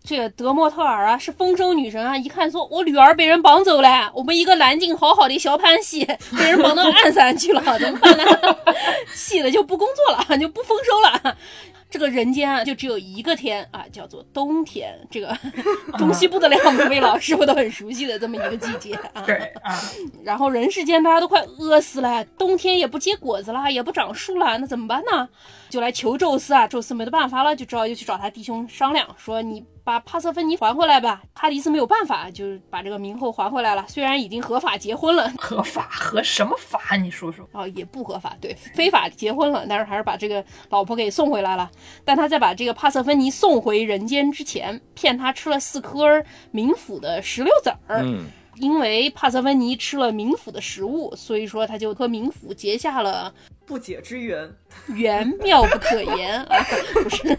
[0.03, 6.05] 这个德莫特尔啊是丰收女神啊，一看说，我女儿被人绑走了，我们一个南京好好的小潘西
[6.37, 8.23] 被人绑到暗山去了，怎么办呢？
[9.15, 11.37] 气的就不工作了，就不丰收了。
[11.91, 14.97] 这个人间啊，就只有一个天啊，叫做冬天。
[15.11, 15.37] 这个
[15.99, 19.21] 中西部的两位老师傅都很熟悉的这么一个季节啊。
[19.27, 19.77] 对啊。
[20.23, 25.27] 然后人世间大家都快饿死了，冬天也不结果子了，也不长树了，那怎么办呢？
[25.71, 26.67] 就来求宙斯啊。
[26.67, 29.65] 宙斯没得办法了，就只好又去找他弟兄商量，说你。
[29.83, 33.83] 把帕瑟芬妮还回来吧，哈迪斯没有办法，就把这个冥后还回来了。
[33.87, 36.95] 虽然已经合法结婚了，合法合什么法？
[36.97, 41.69] 你说说啊，也不合法，对，非法结婚了，但是还是把这个老婆给送回来了。
[42.05, 48.03] 但他在把这个帕瑟芬妮送回人间之前，骗他吃了四颗冥府的石榴籽儿。
[48.03, 48.27] 嗯。
[48.61, 53.33] 因为帕瑟芬尼吃了冥府的食物，所以说他就和冥府结下了
[53.65, 54.53] 不解之缘，
[54.95, 56.63] 缘妙不可言啊！
[56.93, 57.37] 不是，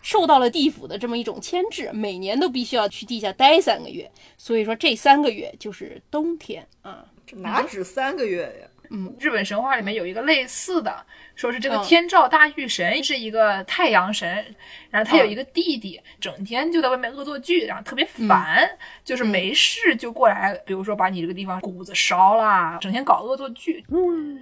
[0.00, 4.08] 受到了地府的这么一种牵制，每年都必须要去地下待三个月，
[4.38, 7.04] 所以说这三个月就是冬天啊！
[7.26, 8.68] 这哪止三个月呀？
[8.90, 14.54] 嗯，日本神话里面有一个类似的，说是这个天照大御神是一个太阳神，
[14.90, 18.68] 然后他有一个弟弟，整天就在外面恶作剧，然后特别烦，
[19.04, 23.84] 就是没事就过来，比如说把你这个地方谷子烧了，整天搞恶作剧，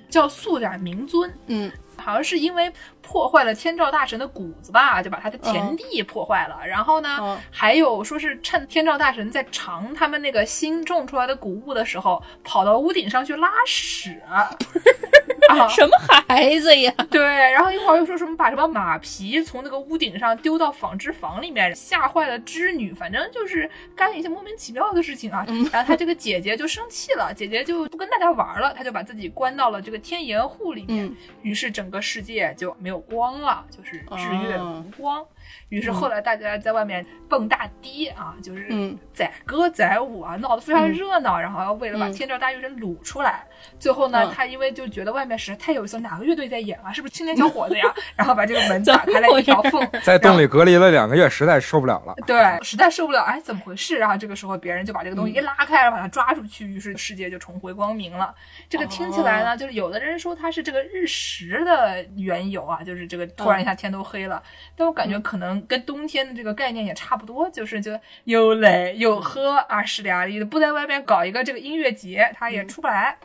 [0.09, 1.71] 叫素点明尊，嗯。
[1.97, 2.73] 好像是因为
[3.03, 6.59] 破坏了天照大神的谷子吧，就把他的田地破坏了。
[6.67, 14.19] 然后呢，还有说是趁天照大神在尝他们那个新种出来的谷物的时候，跑到屋顶上去拉屎。
[15.59, 15.97] 啊什么
[16.29, 16.93] 孩子呀？
[17.11, 25.45] 对，然后一会儿又说什么把什么马皮从那个屋顶上丢到纺织房里面，吓坏了织女，反正就是干了一些莫名其妙的事情啊。
[25.73, 35.25] 然后他这个姐姐就生气了，姐姐就不跟大家玩了，她就把自己关到了这个天盐户里面，嗯于是整个世界就没有光了，就是日月哦无光。
[35.69, 41.39] 于是后来大家在外面蹦大迪啊，就是嗯载歌载舞啊，闹得非常热闹。
[41.39, 43.45] 然后为了把嗯天照大御神掳出来，
[43.79, 46.93] 最后呢，嗯他因为就觉得外面实在太有意思了，哪个乐队在演啊？
[46.93, 47.85] 是不是青年小伙子呀？
[48.17, 52.15] 然后把这个门打开了一条缝， 在洞里隔离了两个月，实在受不了了。
[52.27, 53.97] 对，实在受不了，哎，怎么回事？
[53.97, 58.35] 然后这个时候别人就把这个东西一拉开，然后把它抓出去，于是世界就重回光明了。
[58.69, 64.43] 这个听起来呢，就是有的人说它是这个日食的缘由啊，就是这个突然一下天都黑了。
[64.75, 73.17] 但我感觉可能跟冬天的这个概念也差不多，就是就又累又喝啊，势利阿力的，不在外面搞一个这个音乐节，他也出不来。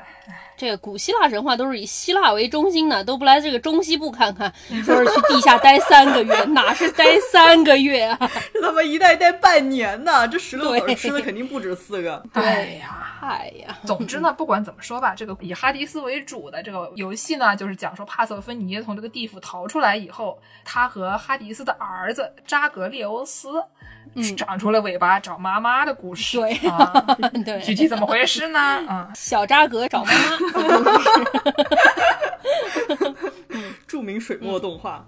[0.57, 4.51] 这个古希腊神话都是以希腊为中心的，都不来这个中西部看看，
[4.83, 8.17] 说是去地下待三个月， 哪是待三个月啊？
[8.53, 12.23] 这他妈一待待半年呢，这石榴籽对吃的肯定不止四个。
[12.33, 23.49] 对呀，哎呀，总之呢，不管怎么说吧，这个以哈迪斯为主的这个游戏呢，就是讲说帕瑟芬妮从这个地府逃出来以后，他和哈迪斯的儿子扎格列欧斯、
[24.13, 26.37] 嗯长出了尾巴找妈妈的故事。
[26.39, 26.93] 对啊，
[27.43, 28.59] 对，具体怎么回事呢？
[28.87, 30.37] 啊、 小扎格找妈妈，
[33.87, 35.05] 著名水墨动画，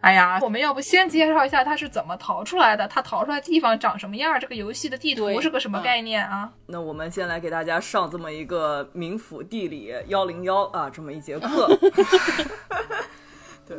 [0.00, 2.86] 哎呀，我们要不先介绍一下他是怎么逃出来的？
[2.88, 4.38] 他逃出来的地方长什么样？
[4.38, 6.50] 这个游戏的地图是个什么概念啊？
[6.66, 11.74] 那我们先来给大家上这么一个冥府地理幺零幺啊，这么一节课。
[13.66, 13.76] 对，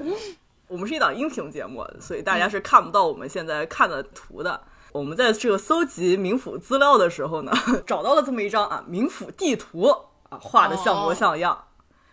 [0.73, 4.59] 我们是一档音频节目，所以大家是看不到我们现在看的图的。
[4.91, 7.51] 我们在这个搜集冥府资料的时候呢，
[7.85, 9.83] 找到了这么一张啊冥府地图
[10.29, 11.65] 啊，画的像模像样。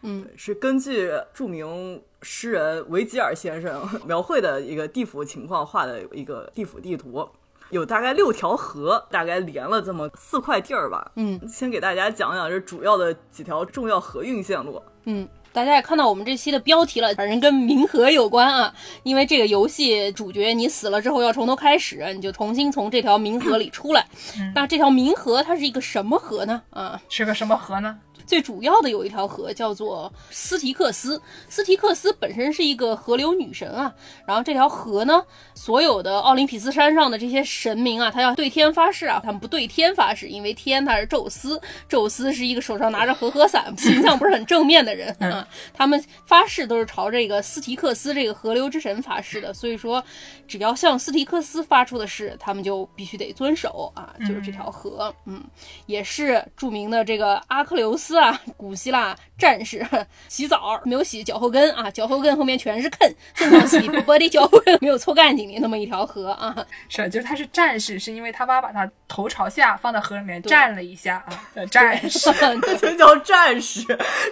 [0.02, 7.26] 嗯，是根据著名诗人维吉尔先生 描绘的一个地府情况画的一个地府地图。
[7.70, 11.12] 有大概六条河，大概连了这么四块地儿吧。
[11.16, 14.82] 嗯，先给大家讲讲这主要的几条重要河运线路。
[15.04, 15.26] 嗯。
[15.52, 18.72] 大家也看到我们这期的标题了，反正跟冥河有关啊。
[19.02, 24.06] 因为这个游戏主角你死了之后要从头开始，你就重新从这条冥河里出来。
[24.54, 26.62] 那这条冥河它是一个什么河呢？
[26.70, 27.98] 啊，是个什么河呢？
[28.30, 33.92] 最主要的有一条河叫做斯提克斯，斯提克斯本身是一个河流女神啊。
[34.24, 35.20] 然后这条河呢，
[35.52, 45.48] 所有的奥林匹斯山上的这些神明啊，他要对天发誓啊，他们不对天发誓，因为天他是宙斯，宙斯是一个手上拿着和合伞，形象不是很正面的人啊。
[45.74, 50.00] 他们发誓都是朝这个斯提克斯这个河流之神发誓的，所以说
[50.46, 55.42] 只要向斯提克斯发出的誓，他们就必须得遵守啊，就是这条河，嗯，
[55.86, 59.86] 也是著名的这个阿克琉斯啊，古希腊战士
[60.28, 66.54] 洗澡没有洗脚后跟啊，脚后跟后面全是坑，正常洗 不的脚后跟没有搓干净的那么一条河啊，
[66.88, 72.30] 是，就是他是战士，是因为他妈把他头朝下放在河里面站了一下啊，叫战士。
[72.80, 73.84] 这叫战士，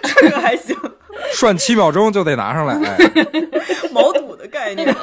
[0.03, 0.75] 这个还行，
[1.33, 2.75] 涮七秒钟就得拿上来。
[2.75, 2.97] 哎
[3.91, 4.87] 毛肚的概念。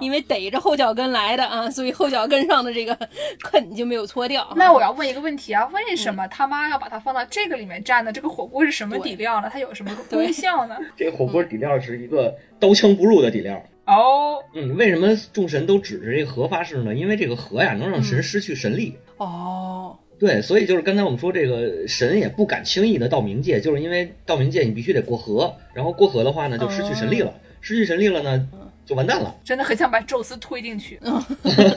[0.00, 2.98] 因为逮着后脚跟来的啊，所以后脚跟上的这个
[3.40, 4.46] 啃就没有搓掉。
[4.56, 8.12] 那我要问一个问题啊，为什么他妈要把它放到这个里面蘸呢？
[8.12, 9.48] 这个火锅是什么底料呢？
[9.52, 10.76] 它有什么功效呢？
[10.96, 13.62] 这个火锅底料是一个刀枪不入的底料。
[13.86, 16.92] 哦，嗯，为什么众神都指着这个河发誓呢？
[16.92, 18.96] 因为这个河呀能让神失去神力。
[19.18, 28.48] 哦，对，所以就是刚才我们说这个神也不敢轻易的到冥界，就是因为到冥界你必须得过河，然后过河的话呢就失去神力了，失去神力了呢
[28.84, 29.36] 就完蛋了。
[29.44, 30.98] 真的很想把宙斯推进去。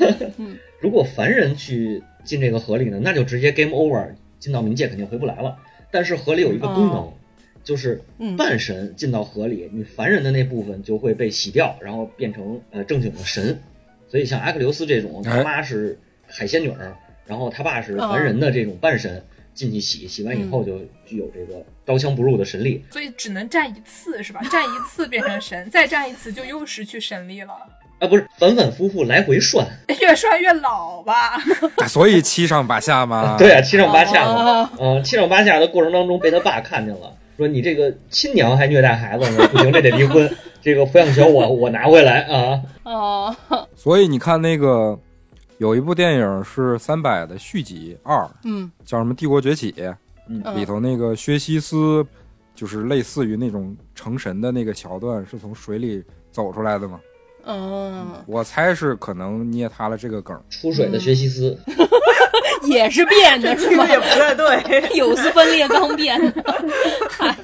[0.81, 4.07] 如果凡人去进这个河里呢，那就直接 game over，
[4.39, 5.55] 进到冥界肯定回不来了。
[5.91, 7.13] 但是河里有一个功能，哦
[7.63, 13.61] 就是嗯半神进到河里，你凡人的那部分就会被洗掉，然后变成呃正经的神。
[14.07, 16.97] 所以像阿克琉斯这种，他哎妈是海仙女儿，
[17.31, 22.83] 然后他爸是凡人的这种半神，进去洗，洗完以后就具有这个刀枪不入的神力。
[22.91, 24.41] 所以只能站一次是吧？
[24.51, 27.53] 站一次变成神，再站一次就又失去神力了，
[27.99, 29.65] 啊，不是反反复复来回涮，
[30.01, 31.41] 越涮越老吧？
[31.87, 33.37] 所以七上八下嘛。
[33.39, 34.43] 对啊，七上八下嘛。
[34.43, 40.29] 哦嗯，七上八下的过程当中被他爸看见了，说你这个亲娘还虐待孩子呢，不行，这得离婚。
[40.61, 42.61] 这个抚养权我我拿回来啊。
[42.83, 43.35] 哦，
[43.73, 44.99] 所以你看那个
[45.61, 49.71] 有一部电影是三百的续集二，嗯叫什么《帝国崛起》，
[50.27, 52.03] 嗯里头那个薛西斯
[52.55, 56.99] 就是类似于那种成神的那个桥段，是从水里走出来的嘛。
[57.45, 60.35] 嗯，我猜是可能捏塌了这个梗。
[60.49, 61.55] 出水的薛西斯，
[62.65, 63.93] 也是变的，是吗这个？
[63.93, 64.89] 也不太对。
[64.97, 66.43] 有丝分裂刚变的。
[67.07, 67.37] 嗨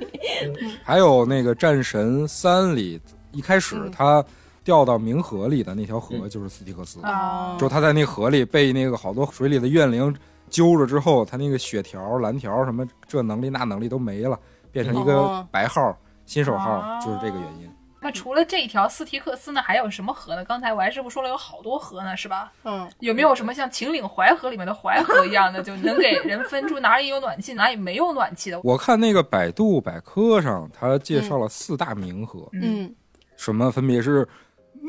[0.84, 3.00] 还有那个《战神三》里，
[3.32, 4.22] 一开始他
[4.66, 10.12] 掉到冥河里的那条河就是斯蒂克斯，啊就他在那河里被那个好多水里的怨灵
[10.50, 14.36] 揪着之后，他那个血条、蓝条什么这能力那能力都没了，
[14.72, 15.48] 变成一个哦。
[15.52, 17.70] 白号、新手号哦，就是这个原因。
[18.00, 20.44] 那除了这条斯提克斯呢，还有什么河呢？
[20.44, 22.52] 刚才我还师傅说了有好多河呢，是吧？
[22.64, 28.60] 嗯，有没有什么像秦岭淮河里面的淮河一样的，就能给人分出哪里有暖气，哪里没有暖气的？
[28.64, 32.92] 我看那个百度百科上，他介绍了四大冥河，嗯，
[33.36, 34.28] 什么分别是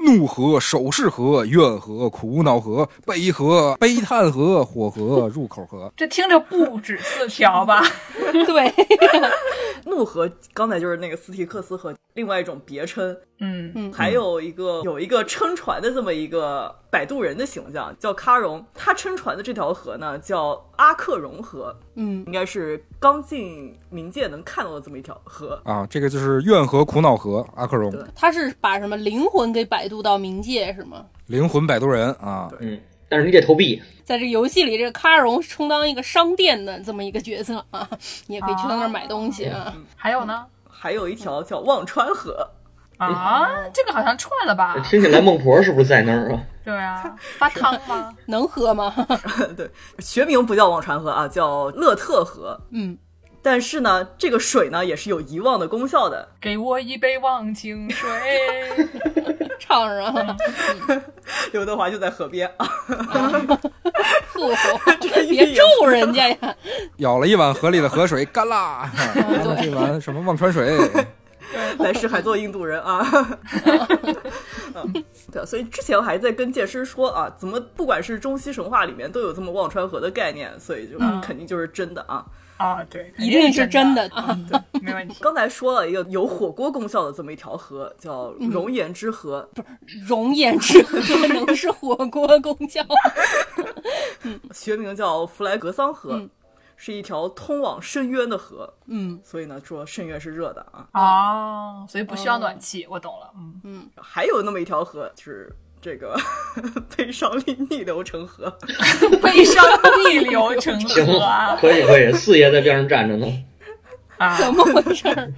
[0.05, 5.91] 怒河、手势河、怨河、苦恼河、悲河、悲叹河、火河、入口河。
[5.97, 7.81] 这听着不止四条吧？
[8.31, 8.73] 对，
[9.85, 18.65] 怒河刚才就是那个斯提克斯河，另外一种别称，嗯嗯还有一个有一个撑船的这么一个摆渡人的形象，叫喀戎。
[18.73, 25.61] 他撑船的这条河呢，叫阿克戎河，嗯应该是刚进冥界能看到的这么一条河。
[25.63, 31.05] 啊，这个就是怨河、苦恼河、阿克戎对他是把什么灵魂给摆渡到冥界是吗？
[31.27, 37.87] 灵魂摆渡人啊，嗯，但是你得投币，在这游戏里，这个喀戎充当一个商店的这么一个角色啊，
[38.25, 39.71] 你也可以去他那儿买东西啊。
[39.95, 40.47] 还有呢？
[40.67, 42.47] 还有一条叫忘川河，
[42.97, 44.75] 啊， 这个好像串了吧？
[44.89, 46.41] 听起来孟婆是不是在那儿啊？
[46.63, 48.13] 对啊， 发汤吗？
[48.27, 48.93] 能喝吗？
[49.55, 49.69] 对，
[49.99, 52.59] 学名不叫忘川河啊，叫勒特河。
[52.71, 52.97] 嗯，
[53.41, 56.27] 但是呢，这个水呢也是有遗忘的功效的。
[56.41, 58.09] 给我一杯忘情水。
[59.59, 60.37] 唱上啊，
[61.51, 63.59] 刘德华就在河边啊，呵，
[65.27, 66.55] 别咒人家呀。
[66.97, 68.89] 舀了一碗河里的河水，干啦！
[69.61, 70.77] 这碗什么忘川水？
[71.79, 73.05] 来世还做印度人啊。
[74.75, 74.93] 嗯
[75.31, 82.25] 对，所以之前我还在跟剑师说啊，怎么不管是中西神话里面都有这么忘川河的概念，所以就嗯肯定就是真的啊。
[82.57, 84.35] 啊，对，一定是真的啊，
[84.81, 85.17] 没问题。
[85.21, 89.47] 刚才说了一个有火锅功效的这么一条河，叫熔岩之河，
[90.07, 92.83] 熔岩之河能是火锅功效？
[94.51, 96.29] 学名叫弗莱格桑河，嗯
[96.77, 98.73] 是一条通往深渊的河。
[98.85, 100.87] 嗯，所以呢，说深渊是热的啊。
[100.93, 103.29] 哦，所以不需要暖气，我懂了。
[103.35, 106.15] 嗯嗯，还有那么一条河，就是这个
[106.95, 108.49] 悲伤逆逆流成河。
[109.21, 109.63] 悲伤
[110.09, 113.27] 逆流成行河啊，可以可以，四爷在边上站着呢。
[114.17, 114.35] 啊！
[114.37, 115.31] 怎么回事儿？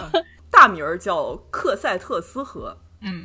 [0.50, 2.76] 大名儿叫克塞特斯河，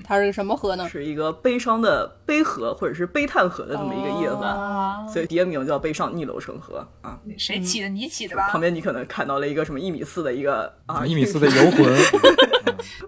[0.03, 0.87] 它是个什么河呢？
[0.89, 7.19] 是一个悲伤的悲河或者是悲叹河的这么一个意思，啊，所以别名叫悲伤逆流成河啊。
[7.37, 7.89] 谁起的？
[7.89, 8.59] 你起的吧旁？
[8.61, 11.85] 边你可能看到了一个什么一米四的一个啊， 一米四的游魂，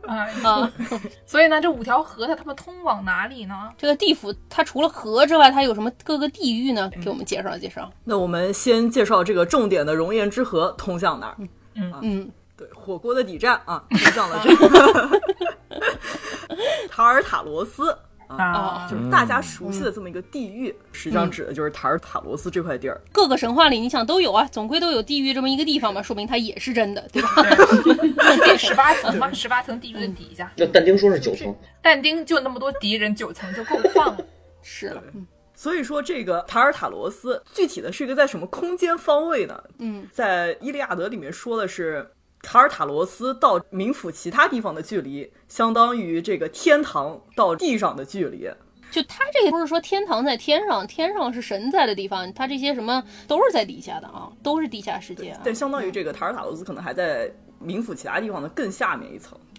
[0.07, 0.71] 啊，啊，
[1.25, 3.71] 所以呢，这五条河它它们通往哪里呢？
[3.77, 6.89] 这个地府它除了河之外，它有什么各个地域呢？
[7.03, 7.91] 给我们介绍介绍。
[8.03, 11.37] 那我们先介绍这个重点的熔岩之河通向哪儿？
[11.75, 12.31] 嗯嗯，
[12.63, 15.21] 对，火锅的底站啊，通向了这个
[16.89, 17.97] 塔尔塔罗斯。
[18.25, 22.99] 啊，就是大家熟悉的这么一个地域，实际上指的就是塔尔塔罗斯这块地儿。
[23.11, 27.29] 各个神话里你想都有啊，总归都有地狱这么一个地方嘛，说明它也是真的，对吧？
[28.43, 34.25] 第 十八层嘛，十八层地狱的底下，那但丁说是九层，但丁就那么多敌人，九层就够放了。
[34.63, 39.63] 是，嗯所以说，这个塔尔塔罗斯具体的是一个在什么空间方位呢？
[39.77, 42.09] 嗯，在《伊利亚德》里面说的是，
[42.43, 48.47] 塔尔塔罗斯到冥府其他地方的距离，相当于这个天堂到地上的距离。
[48.91, 55.41] 就他这个不是说天堂在天上，天上是神在的地方，他这些什么都是在底下的啊，都是地下世界啊。
[55.43, 59.35] 但相当于这个塔尔塔罗斯可能还在冥府其他地方的更下面一层。
[59.35, 59.52] 嗯，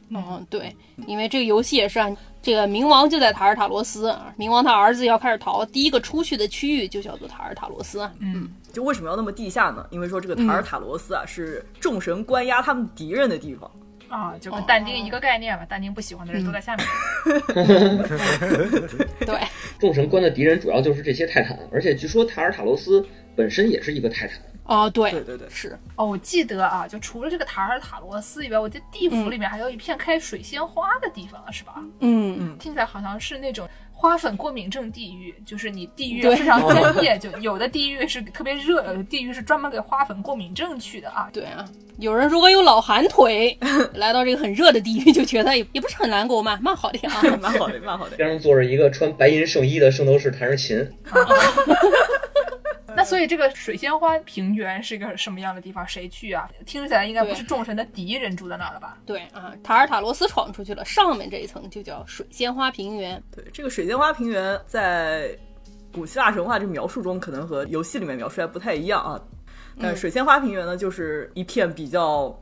[0.50, 0.74] 对，
[1.06, 2.08] 因为这个游戏也是啊，
[2.42, 8.12] 这个冥王就在塔尔塔罗斯啊，冥王他儿子要开始逃，第一个出去的区域就叫做塔尔塔罗斯啊。
[8.18, 9.86] 嗯，就为什么要那么地下呢？
[9.90, 13.70] 因为说这个塔尔塔罗斯啊、是众神关押他们敌人的地方。
[14.08, 16.86] 啊，就跟但丁一个概念吧，但丁不喜欢的人都在下面。
[19.26, 19.40] 对，
[19.78, 24.38] 众神关的敌人主要就是这些泰坦，而且据说塔尔塔罗斯本身也是一个泰坦。
[24.64, 31.74] 哦，对，对对对是，哦，我记得啊，就除了这个塔尔塔罗斯以外，我记得地府里面还有一片开水仙花的地方，是吧？
[32.00, 41.30] 嗯嗯，听起来好像是那种花粉过敏症地狱，就是你地狱对非常专业，就有的地狱是特别热，有的地狱是专门给花粉过敏症去的啊。
[41.32, 41.64] 对啊，
[41.98, 43.56] 有人如果有老寒腿，
[43.94, 47.22] 来到这个很热的地域，就觉得也也不是很难过嘛，蛮好的啊。
[47.40, 48.16] 蛮好的，蛮好的。
[48.16, 50.76] 边上坐着一个穿白银圣衣的圣斗士弹着琴，
[52.96, 55.86] 那所以这个水仙花平原是一个什么样的地方？
[55.86, 56.48] 谁去啊？
[56.64, 58.98] 听起来应该不是众神的敌人住在那儿了吧？
[59.04, 63.22] 对啊，塔尔塔罗斯闯出去了，上面这一层就叫水仙花平原。
[63.34, 65.36] 对，这个水仙花平原在
[65.92, 69.20] 古希腊神话这描述中可能和游戏里面描述还不太一样啊。
[69.80, 72.36] 但嗯水仙花平原呢，就是一片比较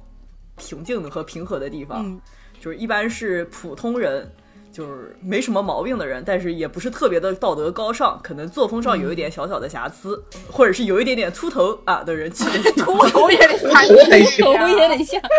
[0.57, 2.21] 平静的和平和的地方，嗯
[2.61, 4.31] 就是一般是普通人。
[4.73, 12.87] 就是没什么毛病的人，但是也不是特别的道德高尚，可能作风上有一点小小的瑕疵，或者是有一点点秃头啊的人去的地方。
[12.87, 15.21] 秃头也得看头还行头也得像。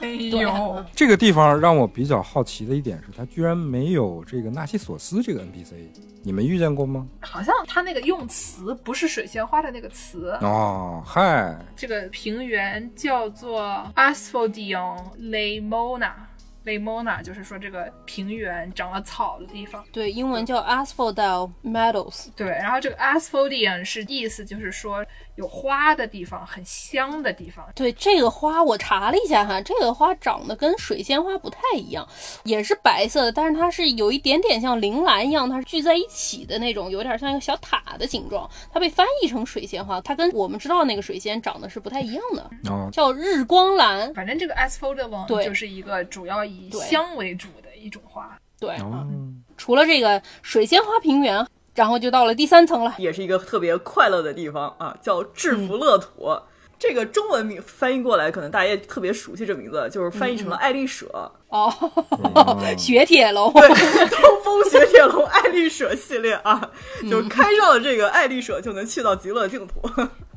[0.00, 5.74] 哎呦，这个地方让我比较好奇的一点是，他居然没有这个纳西索斯这个 NPC，
[6.22, 7.06] 你们遇见过吗？
[7.20, 13.62] 好像他那个用词不是水仙花的那个词，哦，嗨，这个平原叫做
[13.94, 16.12] Asphodel Lemona。
[16.64, 22.28] Lemona 就是说这个平原长了草的地方，对，英文叫 Asphodel Meadows。
[22.34, 25.04] 对，然后这个 Asphodel 是意思就是说
[25.36, 27.66] 有花的地方，很香的地方。
[27.74, 32.06] 对这个花，我查了一下哈，这个花长得跟水仙花不太一样，
[32.44, 38.48] 也是白色的，但是它是有一点点像铃兰一样，它是聚在一起的那种，有点像一个小塔的形状。
[38.72, 44.12] 它被翻译成水仙花，它跟我们知道那个水仙长得是不太一样的，哦，叫日光兰。
[44.14, 48.38] 反正这个 Asphodel 对就是一个主要以对香为主的一种花。
[48.60, 48.76] 对，
[49.56, 52.94] 除了这个水仙花平原，然后就到了第三层了。
[52.98, 56.36] 也是一个特别快乐的地方啊，叫制服乐土。
[56.76, 61.32] 这个中文名翻译过来，可能大家也特别熟悉这名字，就是翻译成了爱丽舍。
[61.48, 61.72] 哦，
[62.76, 63.52] 雪铁龙。
[63.52, 63.68] 对，
[64.08, 66.70] 东风雪铁龙爱丽舍系列啊，
[67.08, 69.80] 就是开上了这个爱丽舍就能去到极乐净土。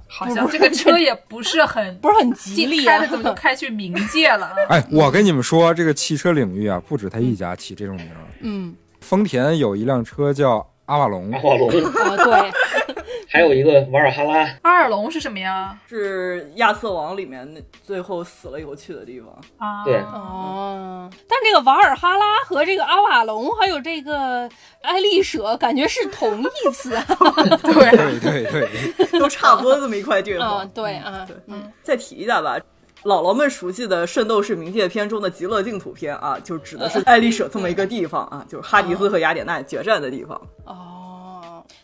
[0.07, 4.55] 好像这个车也不是很 不是很吉利啊开的怎么就开去冥界了啊？
[4.69, 8.23] 哎，我跟你们说，这个汽车领域啊，不止他一家起这种名儿。
[8.41, 12.96] 嗯，丰田有一辆车叫阿瓦隆阿，瓦隆，啊，对，
[13.29, 15.77] 还有一个瓦尔哈拉，阿尔隆是什么呀？
[15.87, 19.29] 是亚瑟王里面那最后死了以后去的地方。
[19.57, 24.49] 啊，对哦，但这个瓦尔哈拉和这个阿瓦隆还有这个
[24.81, 27.05] 爱丽舍，感觉是同义词啊。
[27.63, 30.69] 对，对对对，都差不多这么一块地啊，方。
[30.69, 32.57] 对啊，对嗯，再提一下吧，
[33.03, 40.41] 姥姥们熟悉的《圣斗士冥界篇》中的极乐净土篇啊，就指的是爱丽舍这么一个地方啊，就是哈迪斯和雅典娜决战的地方。
[40.65, 40.96] 哦，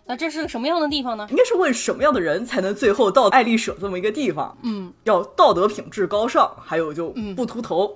[0.06, 1.26] 那这是个什么样的地方呢？
[1.30, 4.58] 应该是问什么样的人才能最后到爱丽舍这么一个地方？
[4.64, 7.96] 嗯，要道德品质高尚，还有就不秃头。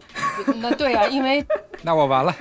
[0.55, 1.45] 那对啊，因为
[1.83, 2.33] 那我完了。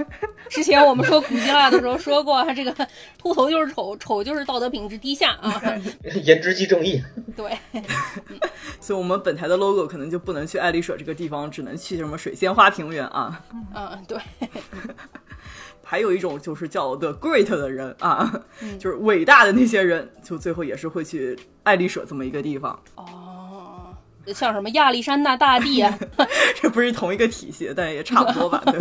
[0.48, 2.72] 之前我们说古希腊的时候说过，他这个
[3.18, 5.60] 秃头就是丑，丑就是道德品质低下啊。
[6.22, 7.02] 颜值即正义。
[7.36, 7.58] 对，
[8.80, 13.42] 所以我们本台的 logo 可能就不能去爱丽舍这个地方，只能去什么水仙花平原啊。
[13.74, 14.16] 嗯，对，
[15.88, 18.42] 还有一种就是叫 the great 的人啊，
[18.76, 22.76] 就是伟大的那些人，就最后也是会去爱丽舍这么一个地方。
[22.96, 23.94] 哦，
[24.34, 25.96] 像什么亚历山大大帝啊。
[26.60, 28.60] 这不是同一个体系，但也差不多吧？
[28.66, 28.80] 对。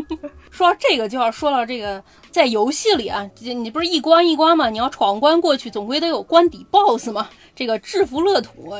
[0.50, 7.28] 说到这个，就要说到这个，在游戏里啊，这你不是一关一关嘛，你要闯关过去，总归得有关底 BOSS 嘛。
[7.54, 8.74] 这个制服乐土，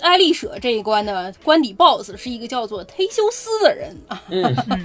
[0.00, 4.42] 爱丽舍这一关的关底 BOSS 是一个叫做忒修斯的人啊嗯，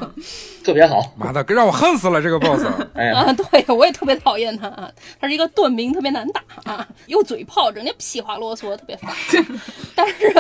[0.64, 1.02] 特别好。
[1.16, 2.66] 妈的，让我恨死了这个 boss！
[2.96, 9.14] 哎呀，啊，对我也特别讨厌他啊，他是一个盾兵，特别难打啊， 又嘴炮，整天屁话啰嗦，特别烦。
[9.96, 10.32] 但是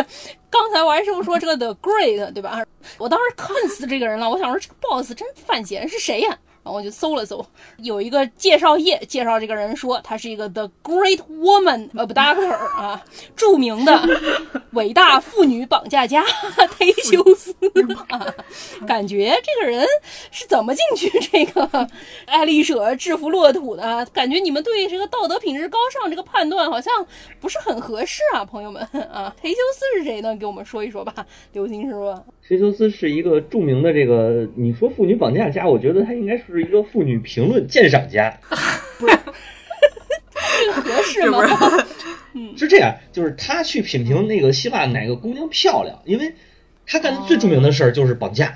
[0.49, 2.63] 刚才王师傅说这个 The Great 对吧？
[2.97, 7.45] 我当时恨死这个人了，我想说这个 BOSS 真犯闲，是谁呀、我就搜了搜，
[7.78, 13.03] 有一个介绍页介绍这个人说他是一个 The Great Woman Abductor 啊，
[13.36, 14.01] 著名的
[14.72, 16.24] 伟大妇女绑架家
[16.80, 17.53] 忒修斯
[18.09, 18.34] 啊，
[18.88, 19.86] 感觉这个人
[20.32, 21.88] 是怎么进去这个
[22.26, 24.05] 爱丽舍制服骆土的？
[24.14, 27.05] 感觉你们对这个道德品质高尚这个判断好像
[27.39, 30.36] 不是很合适啊，朋友们啊，忒修斯是谁呢？
[30.38, 31.14] 给我们说一说吧，
[31.51, 32.14] 刘星师傅。
[32.47, 38.37] 忒修斯是一个著名的这个，你说妇女绑架家，我觉得他应该是一个妇女评论鉴赏家。
[40.59, 41.45] 这个合适吗？
[42.57, 46.33] 是这样，就是他去品评那个希腊哪个姑娘漂亮，因为
[46.85, 48.55] 他干的最著名的事儿就是绑架，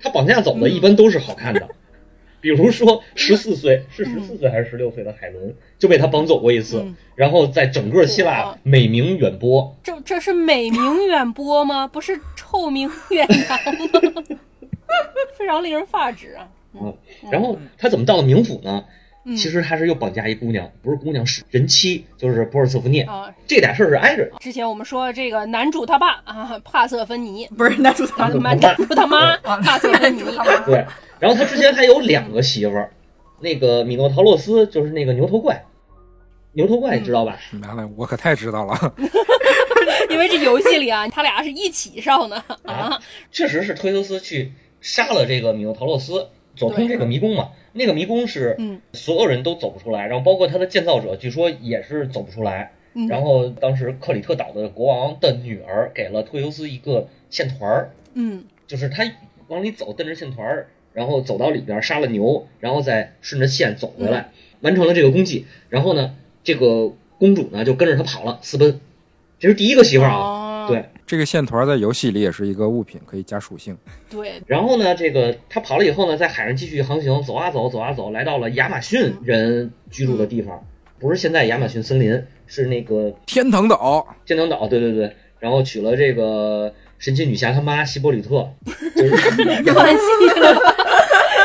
[0.00, 1.68] 他绑架走的一般都是好看的。
[2.40, 9.74] 比如说，十四岁是十四岁还是十六岁的海伦就被他绑走过一次，嗯然后在整个希腊美名远播。
[9.82, 11.88] 这这是美名远播吗？
[11.88, 14.22] 不是臭名远扬吗？
[15.38, 16.46] 非常令人发指啊！
[16.80, 16.96] 嗯，
[17.30, 18.84] 然后他怎么到了冥府呢？
[19.26, 23.04] 嗯其实他是又绑架一姑娘，不是姑娘，是人妻，就是波尔瑟福涅。
[23.04, 24.32] 啊，这俩事儿是挨着的。
[24.38, 30.20] 之前我们说这个男主他爸啊，帕瑟芬尼，不是男主他妈，男主他妈帕瑟芬妮，
[30.66, 30.84] 对，
[31.18, 32.92] 然后他之前还有两个媳妇儿，
[33.40, 35.64] 那个米诺陶洛斯就是那个牛头怪，
[36.52, 37.38] 牛头怪你知道吧？
[37.52, 38.94] 妈的，我可太知道了。
[40.10, 43.00] 因为这游戏里啊，他俩是一起上的啊，
[43.32, 44.52] 确实是忒修斯去
[44.82, 47.50] 杀了这个米诺陶洛斯，走通这个迷宫嘛。
[47.72, 52.72] 那个迷宫是嗯所有人都走不出来，然后包括它的建造者，据说也是走不出来。
[52.94, 59.04] 嗯然后当时克里特岛的国王的女儿给了特修斯一个线团儿，嗯就是他
[59.48, 64.30] 往里走，蹬着线团儿，然后走到里边儿杀了牛，然后再顺着线走回来，
[64.60, 65.44] 完成了这个功绩。
[65.68, 68.78] 然后呢，这个公主呢就跟着他跑了，私奔。
[69.40, 70.84] 这是第一个媳妇儿啊，哦对。
[71.06, 73.76] 这个线团在游戏里也是一个物品，可以加属性。
[74.08, 80.66] 对，然后呢，这个他跑了以后呢，在海上继续航行，走啊走，走啊走，来到了亚马逊人居住的地方，
[80.98, 85.14] 不是现在亚马逊森林，是那个天堂岛，天堂岛，对对对。
[85.38, 88.48] 然后娶了这个神奇女侠他妈希波里特，
[88.96, 89.10] 就是
[89.74, 90.74] 关系了，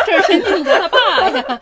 [0.08, 1.62] 这是神奇女侠他爸呀。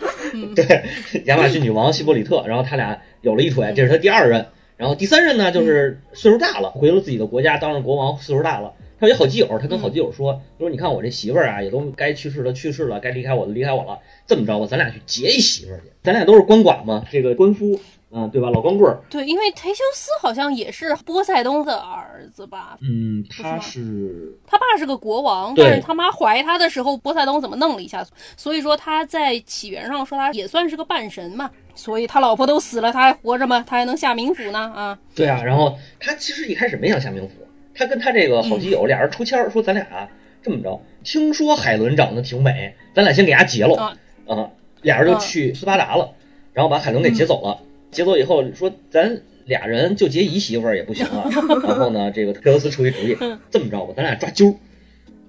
[0.55, 0.83] 对
[1.25, 2.43] 亚马逊女王希波里特。
[2.45, 4.45] 然后他俩有了一腿，这是他第二任。
[4.77, 8.73] 然后第三任呢，就是岁数大了，回了自己的国家，当上国王，岁数大了。
[8.99, 13.99] 他有好基友，他跟好基友说：“说你看我这媳妇儿啊，也都该去世的去世了，该离开我的离开我了。
[14.25, 17.79] 这么着吧，咱俩去结一媳妇儿去，咱俩都是官寡嘛，这个官夫，
[18.09, 18.49] 嗯，对吧？
[18.49, 18.99] 老光棍儿。
[19.09, 22.77] 对，因为忒修斯好像也是波塞冬的儿子吧？
[22.81, 28.05] 嗯，他吗是他爸是个国王，但是他妈怀他的时候，波塞冬怎么弄了一下？
[28.35, 31.49] 所以说他在起源上说他也算是个半神嘛。
[31.75, 33.63] 所以他老婆都死了，他还活着吗？
[33.67, 34.97] 他还能下冥府呢啊！
[35.13, 37.33] 对啊，然后他其实一开始没想下冥府，
[37.75, 40.09] 他跟他这个好基友俩人抽签儿说，咱俩
[40.41, 43.95] 这么着，听说海伦长得挺美，咱俩先给她结了啊
[44.27, 44.49] 啊，
[44.81, 46.09] 俩人就去斯巴达了，
[46.51, 47.59] 然后把海伦给劫走了，
[47.91, 51.29] 劫走以后说咱俩人就结一媳妇儿也不行啊，
[51.63, 53.17] 然后呢，这个特修斯出一主意，
[53.49, 54.55] 这么着吧，咱俩抓阄。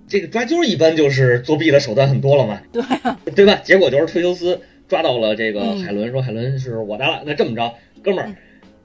[0.08, 3.56] 这个抓阄一般就是作弊的手段很多了嘛， 对啊，对吧？
[3.62, 7.22] 结果就是特修斯抓到了这个嗯海伦，说海伦是我的了。
[7.26, 8.34] 那这么着，哥们儿，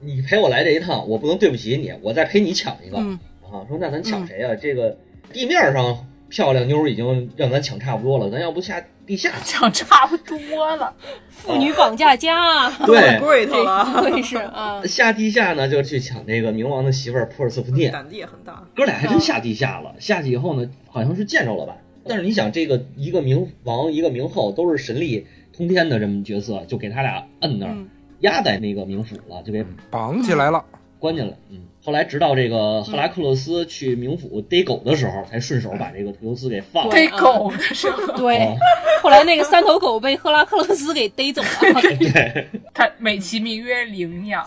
[0.00, 3.64] 你陪我来这一趟，我不能对不起你，我再陪你抢一个、嗯啊。
[3.68, 4.96] 说那咱抢谁呀、这个
[5.32, 9.30] 地面上漂亮妞儿已经让咱抢差不多了，咱要不下地下？
[9.44, 10.94] 讲差不多了。
[11.30, 17.90] 妇女绑架家啊，对了，不愧是啊，下地下呢就去抢这个冥王的媳妇儿珀尔瑟福涅。
[17.90, 18.64] 胆子也很大。
[18.74, 21.76] 哥俩还真下地下了，下去以后呢，好像是见着了吧？
[22.06, 25.26] 但是你想，这个一个冥王，一个冥后，都是神力
[25.56, 27.88] 通天的这么角色，就给他俩摁那儿，嗯
[28.20, 30.64] 压在那个冥府了，就给绑起来了。
[30.98, 31.36] 关进来。
[31.50, 36.90] 嗯，后来直到这个赫拉克勒斯去冥府逮狗的时候，才顺手把这个特修斯给放了。
[36.90, 37.52] 逮狗。
[37.52, 38.38] 的时候，对。
[38.38, 38.56] 哦。
[39.02, 44.42] 后来那个三头狗被赫拉克勒斯给逮走了， 对，他美其名曰领养。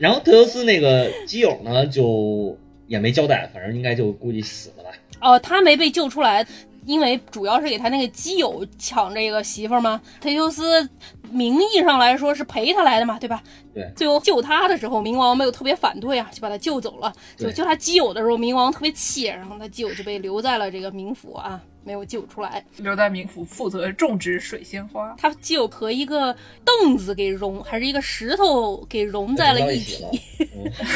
[0.00, 2.58] 然后特修斯那个基友呢，就
[2.88, 4.90] 也没交代，反正应该就估计死了吧。
[5.20, 6.44] 哦，他没被救出来，
[6.86, 10.00] 因为主要是给他那个基友抢这个媳妇儿嘛。
[10.22, 10.88] 忒修斯
[11.30, 13.42] 名义上来说是陪他来的嘛，对吧？
[13.74, 17.12] 对最后救他的时候，冥王没有特别反对啊，就把他救走了。
[17.36, 22.62] 就救他基友的时候，冥王特别气，然后他基友就被留在了这个冥府啊，没有救出来。
[22.78, 25.14] 留在冥府负责种植水仙花。
[25.16, 26.34] 他就和一个
[26.64, 30.04] 凳子给融，还是一个石头给融在了一起。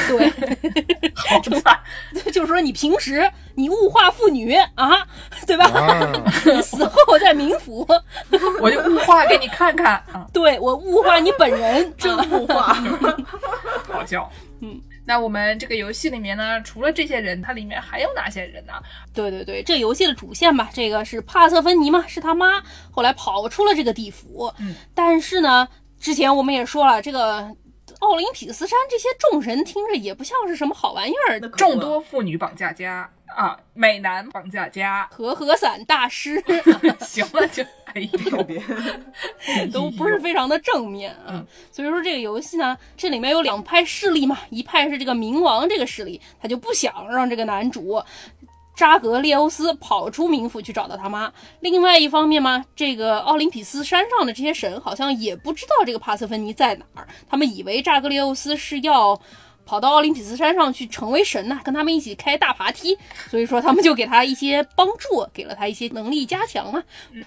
[0.09, 1.79] 对，好惨，
[2.33, 5.07] 就是说你平时你物化妇女啊，
[5.47, 5.67] 对吧？
[5.71, 6.13] 啊，
[6.45, 7.87] 你死后在冥府，
[8.61, 9.93] 我就物化给你看看。
[10.13, 12.77] 啊，对我物化你本人，真啊物化，
[14.19, 14.33] 好笑。
[14.61, 18.75] 嗯，那我们这个游戏里面呢，除了这些人，它里面还有哪些人呢？
[19.15, 24.53] 对对对，这游戏的主线吧，这个是帕瑟芬妮嘛，是他妈，后来跑出了这个地府。
[24.59, 25.67] 嗯，但是呢，
[25.99, 27.51] 之前我们也说了，这个
[28.01, 36.43] 奥林匹斯山这些众神听着也不像是什么好玩意儿众多妇女绑架家啊，美男绑架家，和和伞大师
[37.01, 37.63] 行了就，
[37.95, 38.01] 哎
[38.31, 38.63] 呦，别
[39.73, 48.03] 都不是非常的正面啊，嗯所以说这个游戏呢，这里面有两派势力嘛，一派是这个冥王这个势力，他就不想让这个男主
[48.75, 51.33] 扎格列欧斯跑出冥府去找到他妈。
[51.61, 59.21] 另外一方面嘛，这个奥林匹斯山上的这些神好像也不知道这个帕瑟芬尼在哪儿，他们以为扎格列欧斯是要。
[59.71, 62.99] 跑到奥林匹斯山上去成为神呐、跟他们一起开大爬梯，
[63.29, 66.83] 所以说他们就给他一些帮助，给了他一些能力加强啊。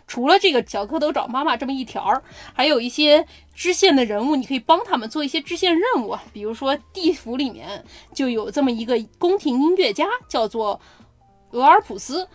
[0.08, 2.22] 除了这个小蝌蚪找妈妈这么一条儿，
[2.52, 3.26] 还有一些
[3.56, 6.18] 支线的人物，你可以帮他们做一些支线任务。
[6.34, 7.82] 比如说地府里面
[8.14, 10.82] 就有这么一个宫廷音乐家，叫做
[11.52, 12.28] 俄尔普斯。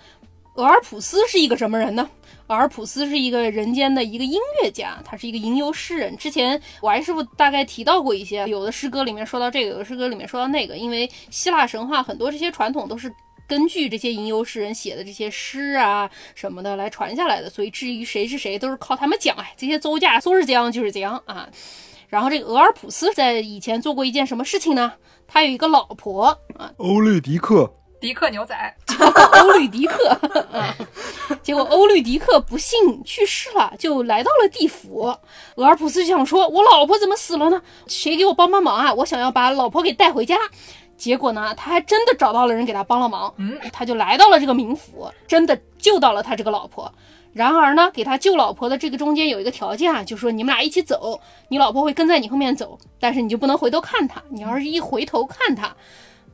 [0.55, 2.09] 俄尔普斯是一个什么人呢？
[2.49, 6.17] 俄尔普斯是一个人间的一个音乐家，他是一个吟游诗人。
[6.17, 13.13] 之前我还师傅大概提到过一些，有的诗歌里面说到这个，有的诗歌里面说到那个，因为希腊神话很多这些传统都是
[13.47, 19.37] 根据这些吟游诗人写的这些诗啊什么的来传下来的，所以至于谁是谁都是靠他们讲。
[19.37, 21.49] 哎，这些邹家说是这样就是这样啊。
[22.09, 24.95] 然后这个俄尔普斯在以前做过一件什么事情呢？
[25.27, 27.71] 他有一个老婆啊，欧律狄克，
[28.01, 28.55] 迪克牛仔，
[29.43, 30.09] 欧律迪克
[30.53, 30.75] 啊，
[31.43, 35.15] 结果欧律迪克不幸去世了，就来到了地府。
[35.57, 37.61] 俄尔普斯想说：“我老婆怎么死了呢？
[37.87, 38.95] 谁给我帮帮忙啊？
[38.95, 40.37] 我想要把老婆给带回家。”
[40.97, 43.33] 结果呢，他还真的找到了人给他帮了忙。
[43.37, 46.93] 嗯，他就来到了这个冥府，真的救到了他这个老婆。
[47.33, 54.21] 然而呢，给他救老婆的这个中间有一个条件啊，就说你们俩一起走，你老婆会跟在你后面走，但是你就不能回头看他。
[54.31, 55.77] 你要是一回头看她，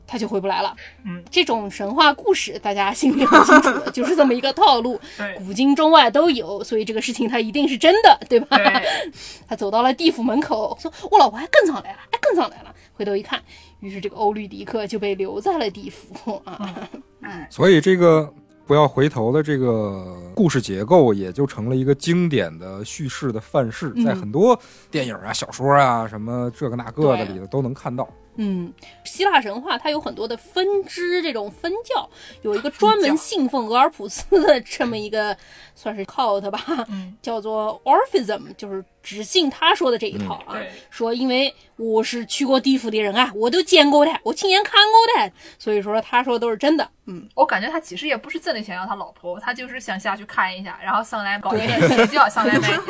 [0.06, 0.74] 她就回不来了。
[1.04, 5.00] 嗯，这种神话故事大家心里很清楚的， 就是这么一个套路，
[5.38, 8.56] 古今中外都有，所以这个事情它一定是真的，对吧？
[8.56, 9.12] 对，
[9.48, 13.42] 他走到了地府门口，说：“我老婆还跟上来了，还，跟上来了。”回头一看，
[13.80, 16.88] 于是这个欧律狄克就被留在了地府啊。
[17.50, 18.32] 所以这个
[18.66, 24.56] 不要回头的这个故事结构，也就成了一个经典的叙事的范式，嗯在很多
[24.90, 28.08] 电影啊、小说啊、什么这个那个的里头都能看到。
[28.36, 28.72] 嗯，
[29.04, 32.08] 希腊神话它有很多的分支，这种分教
[32.42, 35.36] 有一个 专门信奉俄尔普斯的这么一个
[35.74, 40.54] 算是 cult 吧，嗯叫做 Orphism，就是只信他说的这一套啊。
[40.54, 46.88] 对说因为我是去过地府的人啊，我都见过的，我亲眼看过的，所以说他说都是真的。
[47.06, 52.80] 嗯，我感觉他其实也不是真的想要他老婆，他就是想下去看一下，然后上来搞一个邪教，上来买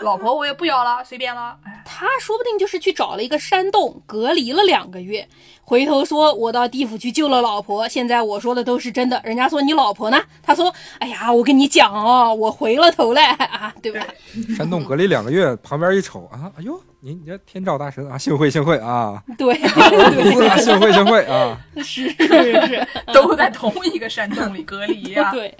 [0.00, 1.56] 老婆我也不要了，随便了。
[1.64, 5.28] 哎，他说不定就是去找了一个山洞，隔离了两个月，
[5.64, 9.20] 回头说我到地府去救了老婆，现在我说的都是真的。
[9.24, 10.20] 人家说你老婆呢？
[10.42, 14.04] 他说，哎呀，我跟你讲哦，我回了头来啊，对吧？
[14.56, 25.56] 山洞隔离两个月，旁边一瞅啊，哎呦，你你这天照大神啊，幸会幸会啊，对，啊 幸会幸会啊，是是是，都在同一个山洞里隔离呀、 对，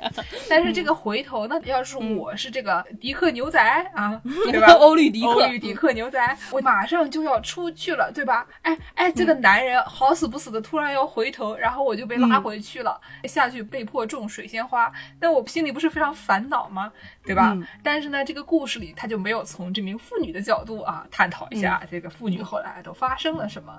[0.49, 3.61] 但是这个回头呢，要是我是这个迪克牛仔
[3.95, 4.73] 啊，对吧？
[4.73, 8.45] 欧律迪克，欧律狄克牛仔，我马上就要出去了，对吧？
[8.63, 16.93] 哎哎，这个男人好死不死的突然要回头，然后我就被拉回去了，下去被迫种水仙花，那我心里不是非常烦恼吗？
[17.25, 17.53] 对吧？
[17.55, 23.77] 嗯但是呢，这个故事里他就没有从这名妇女的角度啊探讨一下这个妇女后来都发生了什么。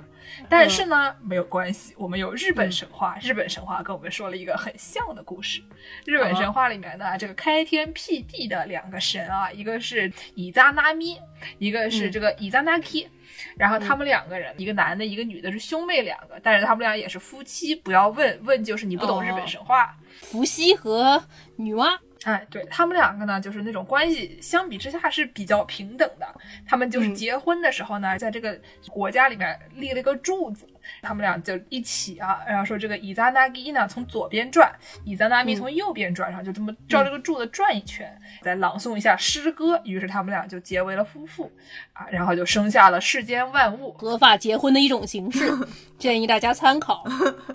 [0.47, 5.61] 但是呢，没有关系，我们有日本神话，日本神话跟我们说了一个很像的故事。
[6.05, 11.19] 日本神话里面呢，这个开天辟地的两个神啊，一个是伊扎那咪，
[11.57, 13.09] 一个是这个伊扎那 k
[13.57, 17.75] 然后他们两个人，一个男的，一个女的，是兄妹两个，但是他们俩也是夫妻。
[17.75, 19.95] 不要问问，就是你不懂日本神话。
[20.21, 21.23] 伏羲和
[21.55, 26.27] 女娲，哎，对他们两个呢，就是那种关系，相比之下是比较平等的。
[26.67, 28.59] 他们就是结婚的时候呢，在这个
[28.89, 30.67] 国家里面立了一个柱子，
[31.01, 34.71] 他们俩就一起啊，然后说这个伊扎那基呢从左边转，
[35.03, 38.11] 伊扎那咪从右边转上，就这么照这个柱子转一圈，
[38.41, 41.51] 再朗诵一下诗歌，于是他们俩就结为了夫妇
[41.93, 43.91] 啊，然后就生下了世间万物。
[43.93, 45.49] 合法结婚的一种形式，
[45.97, 47.05] 建议大家参考。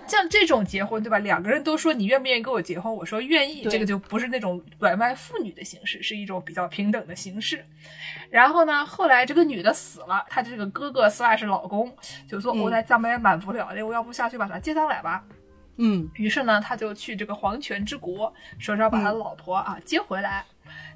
[0.07, 1.19] 像这种结婚，对吧？
[1.19, 7.65] 两个人都说你愿不愿意跟我结婚，我说愿意，这个就不是那种拐卖妇女的形式，是一种比较平等的形式。
[8.31, 11.91] 然后呢，后来这个女的死了，她这个哥哥 slash 老公
[12.29, 15.23] 就说：“嗯我在咱们也蛮无聊的，我要不下去把她接上来吧。”
[15.81, 20.45] 嗯，于是呢，他就去这个黄泉之国，说是要把他老婆啊接回来。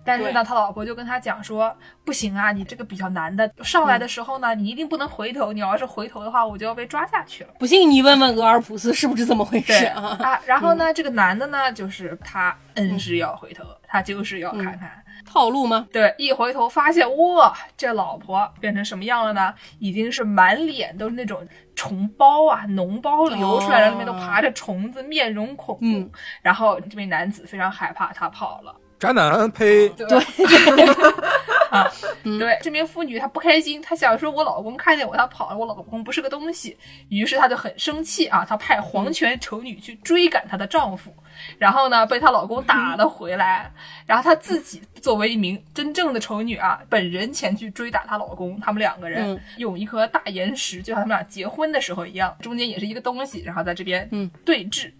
[0.04, 1.72] 但是呢，他老婆就跟他讲说，
[2.04, 7.50] 不行啊，你这个比较难的，上来的时候呢，你一定不能回头，你要是回头的话，我就要被抓下去了。
[7.60, 10.18] 不信你问问俄尔普斯是不是这么回事啊？
[10.20, 13.62] 啊，然后呢，这个男的呢，就是他嗯是要回头，
[13.92, 14.90] 他就是要看看。
[15.24, 15.86] 套路吗？
[15.92, 19.54] 对，一回头发现，哇，这老婆变成什么样了呢？
[19.78, 25.84] 已经是满脸都是那种虫包啊、脓包流出来了，里面都爬着虫子，面容恐怖。
[25.84, 28.74] 嗯然后这名男子非常害怕，他跑了。
[28.98, 30.06] 宅男呸，对
[31.72, 31.90] 啊，
[32.38, 36.76] 对，这名妇女她不开心，她想说，我老公看见我，他跑了，我老公不是个东西，
[37.08, 41.10] 于是她就很生气啊，她派黄泉丑女去追赶她的丈夫，
[41.58, 43.72] 然后呢被她老公打了回来，
[44.06, 49.40] 然后她自己作为一名真正的丑女啊，本人前去追打她老公，他们两个人嗯。
[49.56, 54.30] 用一颗大岩石，就像他们俩结婚的时候一样，中间也是一个东西，然后在这边嗯。
[54.44, 54.90] 对峙。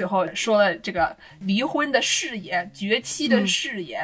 [0.00, 4.00] 最后说了这个离婚的誓言、绝妻的誓言，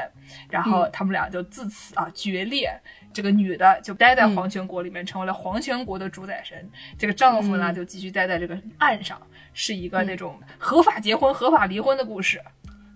[0.50, 2.70] 然后他们俩就自此啊决裂。
[3.14, 6.70] 这个女的就待在黄泉国里面，成为了黄泉国的主宰神。
[6.98, 9.18] 这个丈夫呢，就继续待在这个岸上，
[9.54, 12.42] 是一个那种合法结婚、合法离婚的故事。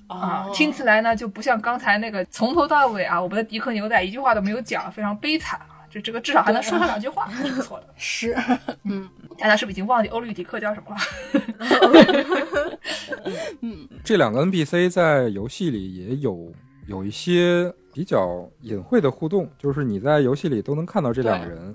[0.06, 5.58] 啊，哦听起来呢就不像刚才那个从头到尾啊，我们的迪克牛仔一句话都没有讲，非常悲惨
[5.90, 5.92] 啊。
[5.92, 7.86] 这这个至少还能说上两句话， 是不错的。
[7.96, 8.36] 是，
[8.84, 12.78] 嗯大家是不是已经忘记欧律狄克叫什么了？
[14.04, 16.52] 这两个 NPC 在游戏里也有
[16.86, 21.74] 有一些比较隐晦的互动，就是你在游戏里都能看到这两个人。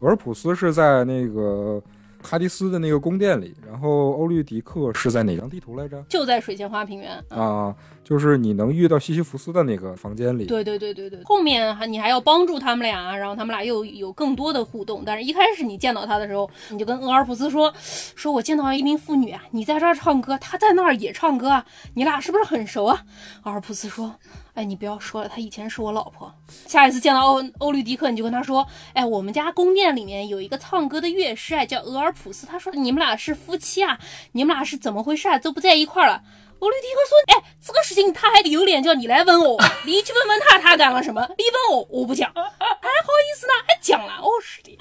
[0.00, 1.80] 俄尔普斯是在那个
[2.22, 6.02] 哈迪斯的那个宫殿里，然后欧律狄克是在哪张地图来着？
[6.08, 7.22] 就在水仙花平原。
[7.28, 10.46] 啊，就是你能遇到西西弗斯的那个房间里。
[10.46, 15.02] 对对对对对，后面还你还要帮助他们俩，然后他们俩又有更多的互动。
[15.04, 17.72] 但是一开始你见到他的时候，你就跟俄尔普斯说
[18.14, 21.64] ：“说我见到一名妇女啊，你在这儿唱歌，她在那儿也唱歌啊，
[21.94, 23.02] 你俩是不是很熟啊？”
[23.44, 24.14] 俄尔普斯说。
[24.54, 26.30] 哎，你不要说了，她以前是我老婆。
[26.66, 32.46] 下一次见到欧欧律狄克，你就跟他说：“哎，我们家宫殿里面有一个唱歌的乐师，哎，叫俄尔普斯。
[32.46, 33.98] 他说你们俩是夫妻啊，
[34.32, 35.38] 你们俩是怎么回事啊？
[35.38, 36.22] 都不在一块了。”
[36.58, 39.58] 欧律狄克说：“哎，这个事情他还得有脸叫你来问我？
[39.84, 41.22] 你去问问他，他干了什么？
[41.36, 43.52] 你问我，我不讲，还好意思呢？
[43.66, 44.20] 还讲了？
[44.22, 44.76] 哦，是的，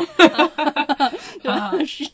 [1.41, 1.71] 对 吧？
[1.87, 2.05] 是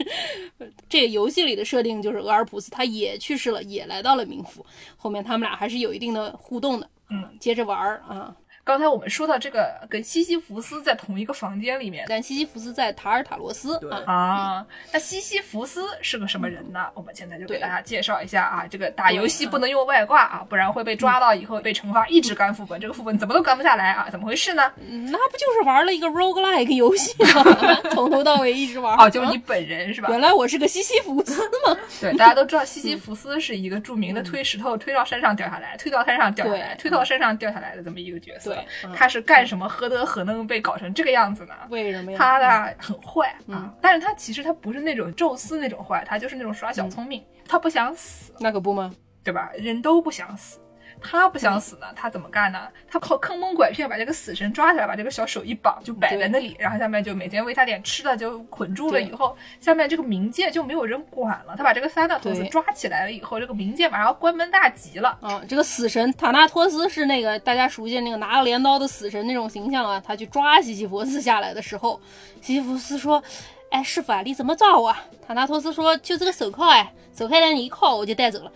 [0.87, 4.65] 这个游戏里的设定就是俄尔普斯他也去世了，也来到了冥府。
[4.95, 8.35] 后面他们俩还是有一定的互动的。”嗯，接着玩儿啊。
[8.67, 14.65] 刚才我们说到这个跟西西弗斯在同一个房间里面，但西西弗斯在塔尔塔罗斯啊。
[14.91, 16.87] 那西西弗斯是个什么人呢？
[16.93, 18.67] 我们现在就给大家介绍一下啊。
[18.69, 22.77] 这个打游戏不能用外挂啊，不然会被抓到以后被惩罚，一直干副本。
[22.77, 24.09] 这个副本怎么都干不下来啊？
[24.11, 24.69] 怎么回事呢？
[24.75, 27.43] 那不就是玩了一个 roguelike 游戏吗？
[27.95, 28.97] 从头到尾一直玩。
[28.97, 30.09] 哦，就是你本人是吧？
[30.09, 31.77] 原来我是个西西弗斯吗？
[32.01, 38.56] 对，大家都知道西西弗斯是一个著名的推石头推到山上掉下来，推到山上掉下来，推到山上掉下来的这么一个角色。
[38.95, 39.47] 他是干。
[39.47, 41.53] 什么何德何能被搞成这个样子呢？
[41.69, 42.17] 为什么呀？
[42.17, 48.93] 他呢很坏啊，但是他其实他不是那种宙斯那种坏，他就是那种耍小聪明，他不想死，那可不吗？
[49.23, 49.49] 对吧？
[49.57, 50.59] 人都不想死。
[51.01, 52.67] 他不想死呢，他怎么干呢？
[52.89, 59.01] 他靠坑蒙拐骗把这个死神抓起来，把这个小手一绑，就摆在那里，然后下面就每天喂他点吃的，就捆住了。
[59.01, 61.55] 以后下面这个冥界就没有人管了。
[61.55, 65.17] 他把这个萨纳托斯抓起来了以后，这个冥界马上要关门大吉了。
[65.21, 70.01] 啊，这个死神塔纳托斯是那个大家熟悉那个拿了镰刀的死神那种形象啊。
[70.05, 71.99] 他去抓西西弗斯下来的时候，
[72.41, 73.23] 西西弗斯说
[73.71, 74.95] ：“哎，师傅啊，你怎么抓我？”
[75.27, 78.51] 塔纳托斯说：“就这个手铐哎，手铐你一铐我就带走了。”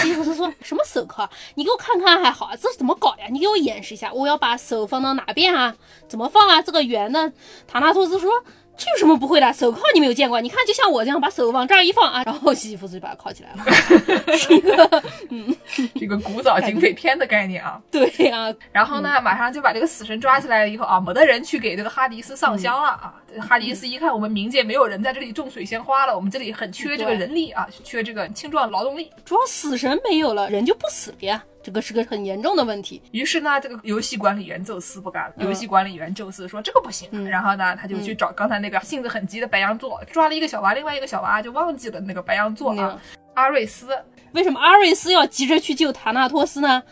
[0.00, 1.28] 西弗斯说什么手铐？
[1.54, 3.26] 你给我看看还好啊，这是怎么搞呀？
[3.30, 5.74] 你给我演示一下，我要把手放到哪边啊？
[6.08, 6.62] 怎么放啊？
[6.62, 7.32] 这个圆呢？
[7.66, 8.44] 塔纳托斯说。
[8.76, 9.52] 这有什么不会的？
[9.52, 10.40] 手铐你没有见过？
[10.40, 13.64] 你看，就像我这样把手往这儿一放啊，然后西西弗斯就把它铐起来了，
[14.36, 15.54] 是一个嗯，
[15.94, 17.80] 这个古早警匪片的概念啊。
[17.90, 23.14] 对呀，然后呢，马上就把这个死神抓起来了以后啊，没得人去给这个哈迪斯上香了啊。
[23.40, 29.10] 哈迪斯一看，我们冥界没有人在这里种水仙花了，我们这里很缺这个人力啊，缺这个青壮劳动力。
[29.24, 31.42] 主要死神没有了，人就不死了呀。
[31.62, 33.00] 这个是个很严重的问题。
[33.12, 35.34] 于是呢，这个游戏管理员宙斯不干了。
[35.38, 43.00] 游戏管理员宙斯说：“这个不行。”然后呢，他就去找刚才那个性子很急的白羊座，抓了一个小娃，另外一个小娃就忘记了那个白羊座啊，
[43.34, 43.88] 阿瑞斯。
[44.32, 46.82] 为什么阿瑞斯要急着去救塔纳托斯呢？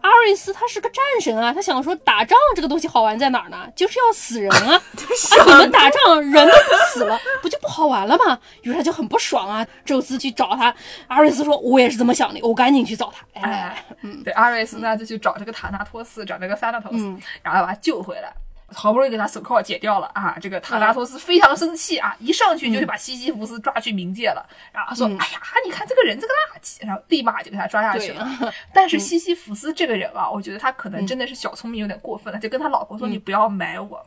[0.00, 3.66] 阿瑞斯他是个战神啊，他想说打仗这个东西好玩在哪儿呢？
[3.74, 4.74] 就是要死人啊！
[4.74, 6.54] 啊，你们打仗人都
[6.92, 8.38] 死了， 不就不好玩了吗？
[8.62, 9.66] 于是他就很不爽啊。
[9.84, 10.74] 宙斯去找他，
[11.06, 17.04] 阿瑞斯说：“我也是这么想的，我赶紧去找他。”哎，嗯，对，阿瑞斯呢就去找这个塔纳托斯，找这个萨纳托斯，
[17.42, 18.32] 然后把他救回来。
[18.74, 20.36] 好不容易给他手铐解掉了啊！
[20.40, 28.28] 这个塔拉托斯非常生气啊，一上去就把西西弗斯抓去冥界了，然后说：“哎呀，你看这个人这个垃圾！”然后立马就给他抓下去了。
[28.74, 34.06] 但是西西弗斯这个人啊，我觉得他可能真的是小聪明有点过分了，就跟他老婆说：“你不要埋我，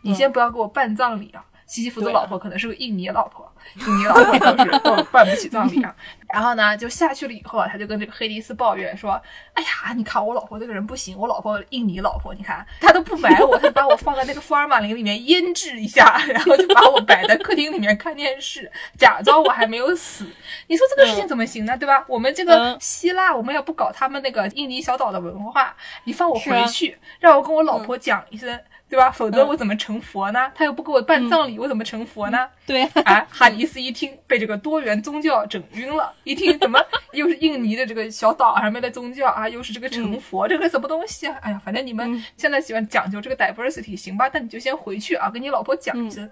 [0.00, 3.46] 你先不要给我办葬礼啊。”西西弗的老婆可能是个印尼老婆，
[3.86, 5.94] 印尼老婆都是都办不起 葬礼啊。
[6.32, 9.12] 然后呢，就下去了以后啊，他就跟这个黑迪斯抱怨说
[9.52, 20.26] ：“哎呀，你看我老婆这个人不行，我老婆印尼老婆，你看她都不埋我，她把我放在那个福尔马林里面腌制一下，然后就把我摆在客厅里面看电视，假装我还没有死。
[20.68, 21.76] 你说这个事情怎么行呢？
[21.76, 22.02] 对吧？
[22.08, 28.58] 我们这个希腊，我们也不搞他们那个印尼小岛的文化，你放我回去，让我跟我老婆讲一声。”
[28.88, 29.10] 对吧？
[29.10, 30.50] 否则我怎么成佛呢？
[30.54, 32.48] 他又不给我办葬礼，我怎么成佛呢？
[32.66, 36.80] 对，哎， 哈迪斯一听被这个多元宗教整晕了，一听怎么
[37.12, 41.36] 又是印尼的这个小岛上面的宗教啊，又是这个成佛，这个什么东西啊？
[41.42, 44.30] 哎呀，反正你们现在喜欢讲究这个 diversity，行吧？
[44.32, 46.30] 那你就先回去啊，跟你老婆讲一声，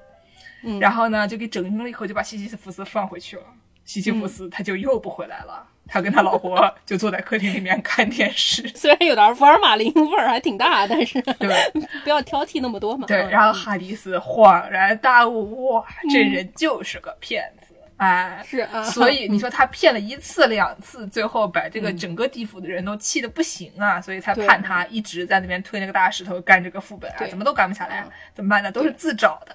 [0.81, 3.43] 然后呢就给整晕了以后，就把西西弗斯放回去了。
[3.85, 5.67] 西西弗斯他就又不回来了。
[5.89, 11.73] 他跟他老婆 就坐在客厅里面看电视，虽然有点福尔马林味儿还挺大，但是对，
[12.05, 13.07] 不要挑剔那么多嘛。
[13.07, 28.73] 对，然后哈迪斯恍然大悟，哇，这人就是个骗子，哎，是啊，所以 你说他骗了一次两次，最后把这个整个地府的人都气得不行啊，所以才判他一直在那边推那个大石头干这个副本啊，怎么都干不下来，怎么办呢？
[28.73, 29.55] 都是自找的。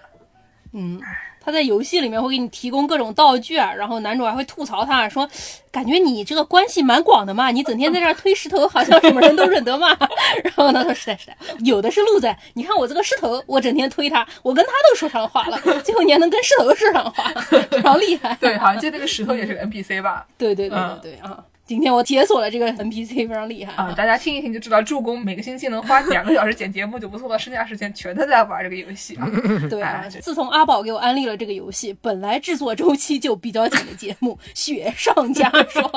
[0.74, 1.02] 嗯，
[1.44, 5.28] 他在游戏里面会给你提供各种道具啊，然后男主还会吐槽他说，
[5.72, 9.98] 感觉你这个关系蛮广的嘛，你整天在这儿推石头，好像什么人都认得嘛。
[10.44, 11.36] 然后他说是的，是的，
[11.66, 12.34] 有的是路子。
[12.54, 17.24] 你看我这个石头，我整天推他，我跟他都说上话了， 最后你还能跟石头说上话，
[17.72, 18.38] 非常厉害。
[18.40, 20.26] 对，好像就那个石头也是个 NPC 吧？
[20.38, 21.44] 对对对对对啊。
[21.72, 23.94] 今天我解锁了这个 NPC，非常厉害啊！
[23.96, 29.26] 大家听一听就知道，助攻每个星期能花两个小时剪节目就不错了，剩下时间全都在玩这个游戏啊。
[29.72, 35.90] 对啊，自从阿宝给我安利了这个游戏，本来制作周期就比较紧的节目雪上加霜。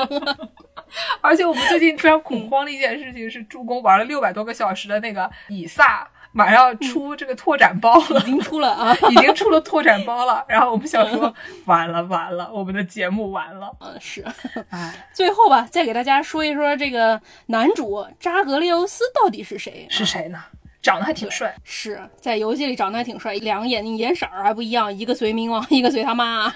[1.20, 6.08] 而且我们最近非常恐慌的一件事情是，助攻玩了六百多个小时的那个以撒。
[6.34, 10.44] 马上要出这个拓展包了，已经出了啊， 已经出了拓展包了。
[10.50, 11.32] 然后我们想说，
[11.64, 13.70] 完了完了，我们的节目完了。
[13.78, 14.24] 嗯，是。
[14.70, 19.86] 哎，最后吧，再给大家说一说这个男主扎格列欧斯到底是谁？
[19.88, 20.38] 是谁呢？
[20.82, 26.52] 长得还挺帅，是在游戏里长得还挺帅，两个眼睛颜色还不一样，一个随冥王，一个随他妈。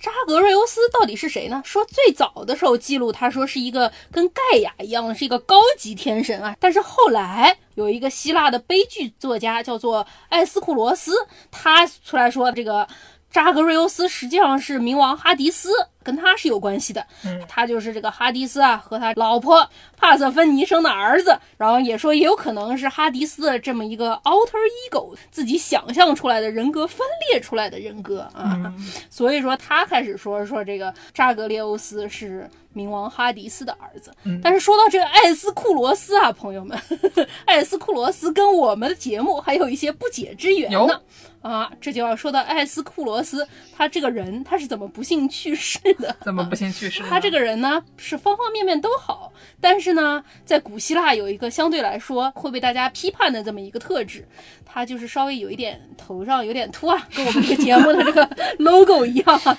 [0.00, 1.62] 扎格瑞欧斯到底是谁呢？
[1.64, 6.56] 说最早的时候记录，他说是一个跟盖亚一样的，是一个高级天神啊。
[6.58, 11.12] 但是后来有一个希腊的悲剧作家叫做艾斯库罗斯，
[11.50, 12.88] 他出来说这个
[13.30, 15.70] 扎格瑞欧斯实际上是冥王哈迪斯。
[16.02, 17.06] 跟他是有关系的，
[17.46, 19.68] 他就是这个哈迪斯啊和他老婆
[19.98, 24.56] 帕瑟芬妮生的儿子，然后也说也有可能是哈迪斯的这么一个 alter
[24.90, 28.72] ego 自己想象出来的人格分裂出来的人格啊，
[29.10, 34.12] 所以说他开始说说这个扎格列欧斯是冥王哈迪斯的儿子，
[34.42, 36.78] 但是说到这个艾斯库罗斯啊，朋友们，
[37.44, 41.00] 艾斯库罗斯跟我们的节目还有一些不解之缘呢
[41.42, 46.14] 啊，这就要说到艾斯库罗斯他这个人他是怎么不幸去世的。
[46.22, 47.02] 怎么不幸去世？
[47.02, 54.28] 他这个人呢，是方方面面都好，但是呢，在古希腊有一个相对来说会被大家批判的这么一个特质，
[54.64, 59.58] 他就是稍微有一点头上有点秃啊，跟我们这个节目的这个 logo 一样。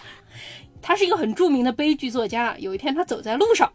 [0.81, 2.55] 他是一个很著名的悲剧作家。
[2.57, 3.71] 有一天他走在路上，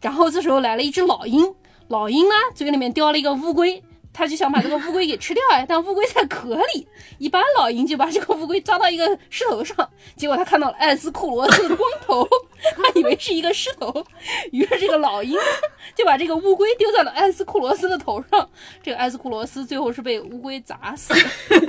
[0.00, 1.54] 然后这时候来了一只老鹰，
[1.88, 3.82] 老鹰呢嘴里面叼了一个乌龟。
[4.12, 6.88] 他就想把这个乌龟给吃掉哎，但乌龟在壳里。
[7.18, 12.28] 一般老鹰就把这个乌龟抓到一个石头上，结果他看到了艾斯库罗斯的光头，
[12.76, 14.04] 他以为是一个狮头，
[14.50, 15.38] 于是这个老鹰
[15.94, 18.50] 就把这个乌龟丢在了艾斯库罗斯的头上。
[18.82, 21.14] 这个艾斯库罗斯最后是被乌龟砸死。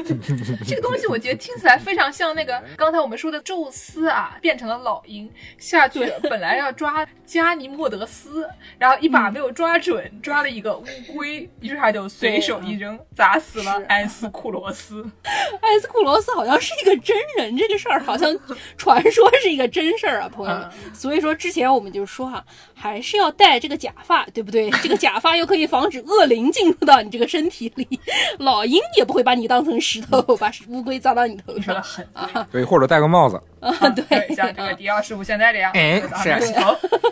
[0.68, 10.84] 这个东西我觉得听起来非常像那个刚才我们说的宙斯啊，变成了老鹰下去，本来要抓加尼莫德斯，然后一把没有抓准，抓了一个乌
[11.14, 12.32] 龟，于是他就随。
[12.32, 15.06] 随手一扔，砸死了埃斯库罗斯。
[15.62, 18.34] 埃斯库罗斯好像是一个真人，这个事儿好像
[18.78, 20.70] 传说是一个真事儿啊，朋友们。
[20.94, 24.70] 所以说之前我们就说哈，还是要戴这个假发，对不对？
[24.84, 28.00] 这个假发又可以防止恶灵进入到你这个身体里，
[28.40, 31.82] 老鹰也不会把你当成石头， 把乌龟砸到你头上。
[31.82, 32.48] 狠啊！
[32.52, 36.54] 对，或者戴个帽子啊，对，像这个迪奥师傅现在这样，哎，是。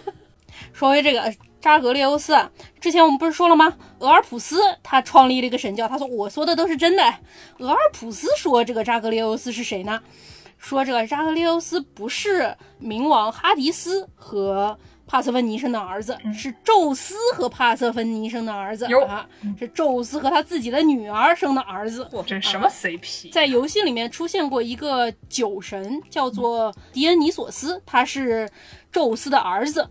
[0.73, 1.33] 说回这个。
[1.61, 2.49] 扎格列欧斯啊，
[2.79, 3.75] 之前我们不是说了吗？
[3.99, 7.03] 俄尔普斯他创立了一个神教，他说我说的都是真的。
[7.57, 10.01] 俄尔普斯说这个扎格列欧斯是谁呢？
[10.59, 22.07] 说这个扎格列欧斯不是冥王哈迪斯和帕瑟芬尼生的儿子，是宙斯和帕瑟芬尼生的儿子啊，是宙斯和他自己的女儿生的儿子。
[22.11, 23.31] 哇，这什么 CP？
[23.31, 28.47] 在游戏里面出现过一个酒神，叫做狄恩尼索斯，他是
[28.91, 29.89] 宙斯的儿子。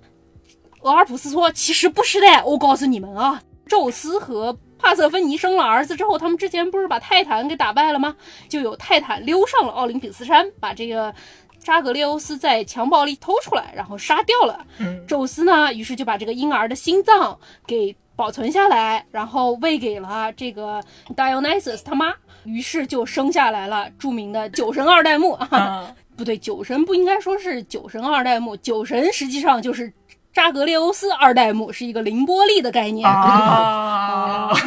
[0.82, 8.16] 俄尔普斯说：“其实不是的，我告诉你们啊，宙斯和帕瑟芬妮生了儿子之后，他们之前不是把泰坦给打败了吗？
[8.48, 11.12] 就有泰坦溜上了奥林匹斯山，把这个
[11.58, 14.64] 扎格列欧斯在襁褓里偷出来，然后杀掉了。
[15.06, 20.80] 宙斯呢，于是就把这个婴儿的心脏给保存下来，然后喂给了这个
[21.16, 22.14] Dionysus 他妈，
[22.44, 29.92] 于是就生下来了著名的酒神二代目啊，不对，酒神不应该说是酒神二代目，酒神实际上就是。”
[30.38, 34.54] 扎格列欧斯二代目是一个凌波丽的概念啊。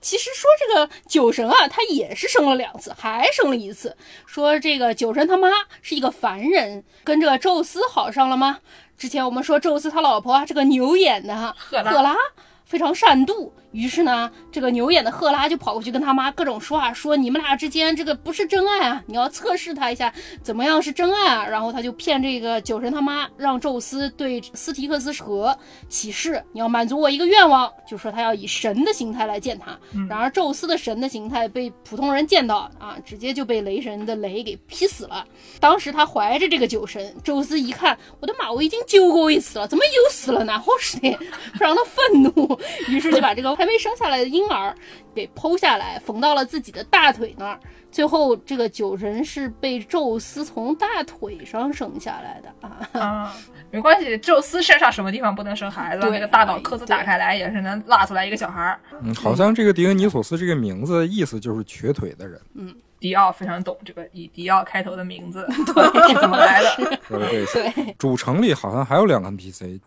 [0.00, 3.96] 其实说这个酒神啊，他也是生了两次，还生了一次。
[4.26, 5.48] 说这个酒神他妈
[5.80, 8.58] 是一个凡人，跟这个宙斯好上了吗？
[8.98, 12.16] 之前我们说宙斯他老婆这个牛眼的赫拉
[12.64, 13.52] 非常善妒。
[13.72, 20.12] 于是呢，这个牛眼的赫拉就跑过去跟他妈各种说啊，说你们俩之间这个不是真爱啊，你要测试他一下，
[20.42, 21.46] 怎么样是真爱啊？
[21.46, 25.56] 然后他就骗这个酒神他妈，让宙斯对斯提克斯河
[25.88, 29.78] 起誓，你要满足我一个愿望，就说他要以神的形态来见他。
[30.08, 35.24] 然而宙斯的神的形态被普通人见到啊，直接就被雷神的雷给劈死了。
[35.58, 40.58] 当时他怀着这个酒神，宙斯一看，我的妈，我已经救过一次了，怎么又死了呢？
[40.58, 41.10] 好是的，
[41.54, 42.58] 非常的愤怒，
[42.88, 44.74] 于是就把这个还没生下来的婴儿
[45.14, 47.60] 给剖下来，缝到了自己的大腿那儿。
[47.92, 53.00] 最后，这个酒神是被宙斯从大腿上生下来的啊。
[53.00, 53.36] 啊，
[53.70, 56.08] 没关系，宙斯身上什么地方不能生孩子？
[56.10, 58.80] 那个大脑壳子打开来也是能拉出来一个小孩儿。
[59.00, 66.98] 嗯，好像这个狄俄尼索斯这个名字意思就是瘸腿的人，嗯迪奥非常懂这个以迪奥开头的名字对 是怎么来的。
[67.08, 69.80] 对，主城里好像还有两个 NPC，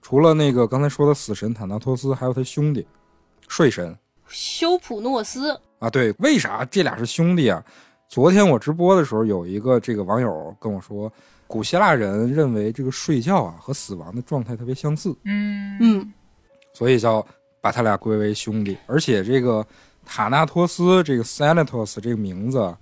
[0.00, 2.86] 除了那个刚才说的死神坦纳托斯，还有他兄弟
[3.48, 3.96] 睡神
[4.28, 5.90] 修普诺斯，啊。
[5.90, 7.64] 对，为啥这俩是兄弟啊？
[8.08, 11.12] 昨天我直播的时候，有一个这个网友跟我说，
[11.46, 16.12] 古希腊人认为这个睡觉啊和死亡的状态特别相似，嗯嗯，
[16.72, 17.26] 所以叫
[17.60, 18.76] 把他俩归为兄弟。
[18.86, 19.66] 而且这个
[20.06, 22.74] 塔纳托斯这个 Thanatos 这个名字，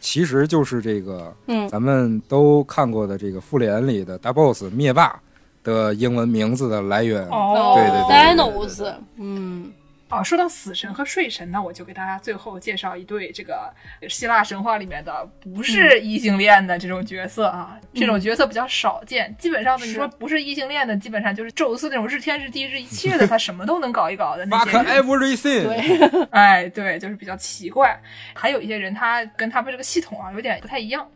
[0.00, 5.18] 其实就是这个嗯咱们都看过的这个复联里的大 boss 灭霸
[5.62, 7.26] 的英文名字的来源。
[7.28, 9.72] 哦对对对对对 Thanos，嗯，
[10.10, 13.72] 哦，说到死神和睡神那，我就给大家最后介绍一对这个
[14.08, 17.78] 希腊神话里面的不是异性恋的这种角色啊。
[17.92, 24.84] 这种角色比较少见，基本上呢，你说不是异性恋的，基本上就是宙斯那种日天日地日一切的，他什么都能搞一搞的那 Fuck。
[24.86, 25.64] everything。
[25.64, 28.00] 对， 哎，对，就是比较奇怪。
[28.34, 31.08] 还有一些人，他跟他们这个系统啊有点不太一样。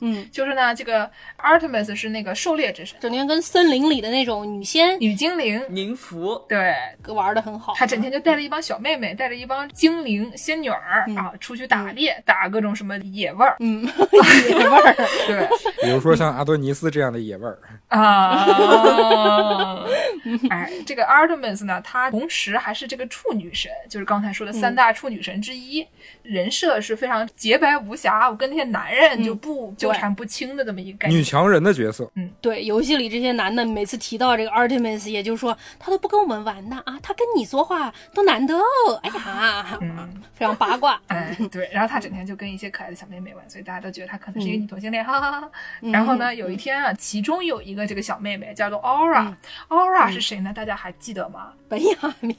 [0.00, 4.98] 嗯，就是呢，这个 Artemis 是那个狩猎之神，整天跟森林里的那种女仙。
[5.00, 5.62] 女精灵。
[5.68, 6.74] 宁芙，对，
[7.08, 11.16] 玩的很好，他整天就带着一帮小妹妹，带着一帮精灵仙女儿、嗯。
[11.16, 13.56] 啊，出去打猎，打各种什么野味儿。
[13.60, 13.84] 嗯，
[14.48, 14.94] 野味儿，
[15.26, 15.48] 对。
[15.82, 19.84] 比如说像阿多尼斯这样的野味儿，啊，
[20.50, 25.86] 哎，这个 Artemis 呢，她同时还是这个处女神，就是刚才说的三大处女神之一，
[26.22, 31.20] 人设是非常洁白无瑕，我跟那些男人就不纠缠不清的这么一个概念。
[31.20, 32.10] 女强人的角色。
[32.14, 32.30] 嗯。
[32.40, 40.22] 对，游戏里这些男的每次提到这个 Artemis，也就是说他都不跟我们玩的啊，他跟你说话都难得哦，哎呀，嗯。
[40.34, 49.34] 非常八卦， 哎，对，然后他整天就跟一些可爱的小妹妹玩，所以大家都觉得他可能是一个女同性恋，哈哈哈然后呢，有一天啊，其中有一个这个小妹妹叫做 Aura，Aura、
[49.68, 50.50] Aura 是谁呢？
[50.54, 51.52] 大家还记得吗？
[51.68, 52.34] 本雅明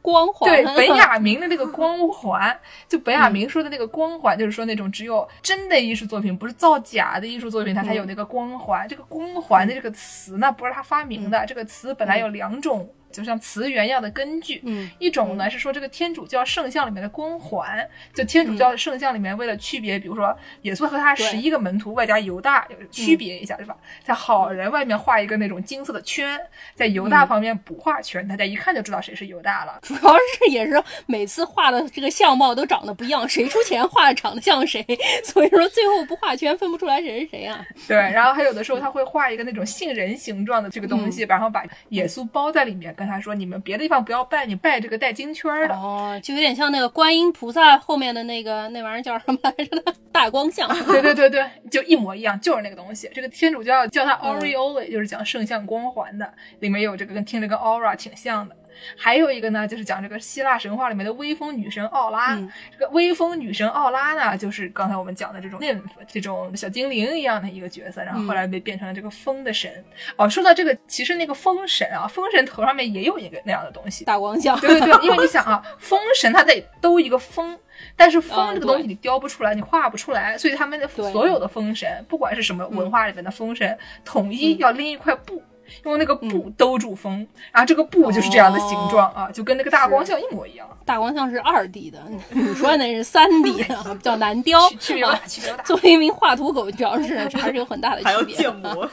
[0.00, 2.56] 光环，对， 本雅明的那个光环，
[2.88, 8.88] 就本雅明说的那个光环，就是说那种只有真的艺术作品，不是造假的艺术作品，它才有那个光环。
[8.88, 12.92] 这个光环的这个词呢，不是他发明的，这个词本来有两种。
[13.10, 14.90] 就像词源一样的根据，嗯。
[14.98, 21.26] 一种呢是说这个天主教圣像里面的光环，就天主教圣像里面为了区别，比如说耶稣和他对。
[21.26, 23.76] 十一个门徒外加犹大，区别一下，对吧？
[24.02, 26.38] 在好人外面画一个那种金色的圈，
[26.74, 29.78] 在犹大旁边不画圈，大家一看就知道谁是犹大了。
[29.82, 34.84] 主要是也是每次画的这个相貌都长得不一样，谁出钱画的长得像谁，
[35.24, 37.64] 所以说最后不画圈分不出来谁是谁啊。
[37.86, 45.74] 对，然后还有的时候他会画一个那种杏仁形状的这个东西，然后把耶稣包在里面，跟他说：“你们别的地方不要拜，你拜这个带金圈儿的。
[45.74, 50.68] 哦，就有点像那个观音菩萨后面的那个那玩意儿叫什么来着的大光像。
[50.84, 53.10] 对对对对，就一模一样，就是那个东西。
[53.14, 58.54] 这个天主教叫它 aureole，、就是讲圣像光环的，里面有这个跟听着跟 aura 挺像的。
[58.96, 62.34] 还有一个呢，就是讲这个希腊神话里面的微风女神奥拉。
[62.34, 69.70] 嗯这个微风女神奥拉呢，就是刚才我们讲的这种 nymph 这种小精灵一样的一个角色，然后后来被变成了这个风的神。
[70.16, 74.04] 哦，说到这个，其实那个风神啊，风神头上面也有一个那样的东西。
[74.04, 77.58] 大光效，对对对， 因为你想啊，风神它得兜一个风，
[77.96, 85.42] 但是风嗯这个东西你雕不出来，你画不出来，所以他们的所有的风神，不管是什么文化里面的风神，统一要拎一块布。
[85.84, 90.66] 用那个布兜住风，然后这个布就是这样的形状啊，就跟那个大光像一模一样。
[90.84, 95.62] 大光像是二 D 的，你说那是三 D 的， 比较难雕区区别不大，区别大。
[95.62, 98.36] 作为一名画图狗，表示这还是有很大的还要区别。
[98.36, 98.90] 建模，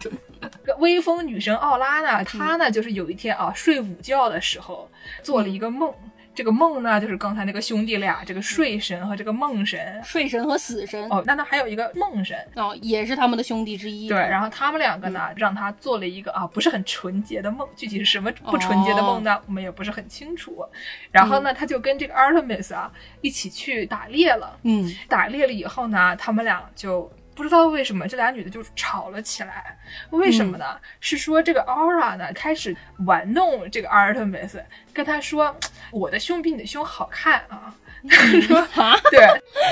[0.00, 0.10] 这
[0.64, 4.88] 个微风女神奥拉呢，她呢就是有一天啊睡午觉的时候
[5.22, 5.92] 做了一个梦，
[6.34, 10.00] 这个梦呢就是刚才那个兄弟俩，这个睡神和这个梦神。
[10.04, 14.08] 睡神和死神哦，那那还有一个梦神，哦，也是他们的兄弟之一。
[14.08, 20.64] 对，然后他们两个呢，让他做了一个啊不是很纯洁的梦，具体是什么不纯洁的梦呢，我们也不是很清楚。
[21.10, 24.58] 然后呢，他就跟这个 Artemis 啊一起去打猎了。
[24.62, 29.78] 嗯，打猎了以后呢，他们俩就不知道为什么这俩女的就吵了起来。
[30.10, 30.78] 为什么呢？
[31.00, 32.76] 是说这个 Aura 呢开始
[33.06, 34.62] 玩弄这个 Artemis，
[34.92, 35.56] 跟他说
[35.90, 37.74] 我的胸比你的胸好看啊。
[38.08, 39.24] 他说 啊，对，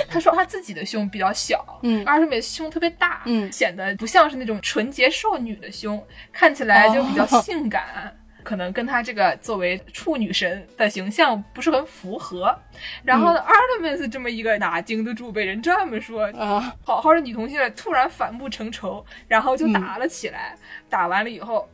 [0.09, 8.17] 他说他自己的胸比较小，嗯，Artemis 胸特别大，嗯显得不像是那种纯洁少女的胸，看起来就比较哦性感。
[8.43, 12.57] 可能跟他这个作为处女神的形象不是很符合，
[13.05, 20.57] 然后呢、a r t e m i s 这么一个哪经得住被人这么说，啊，好好的女同性恋突然反目成仇，然后就打了起来。
[20.89, 21.69] 打完了以后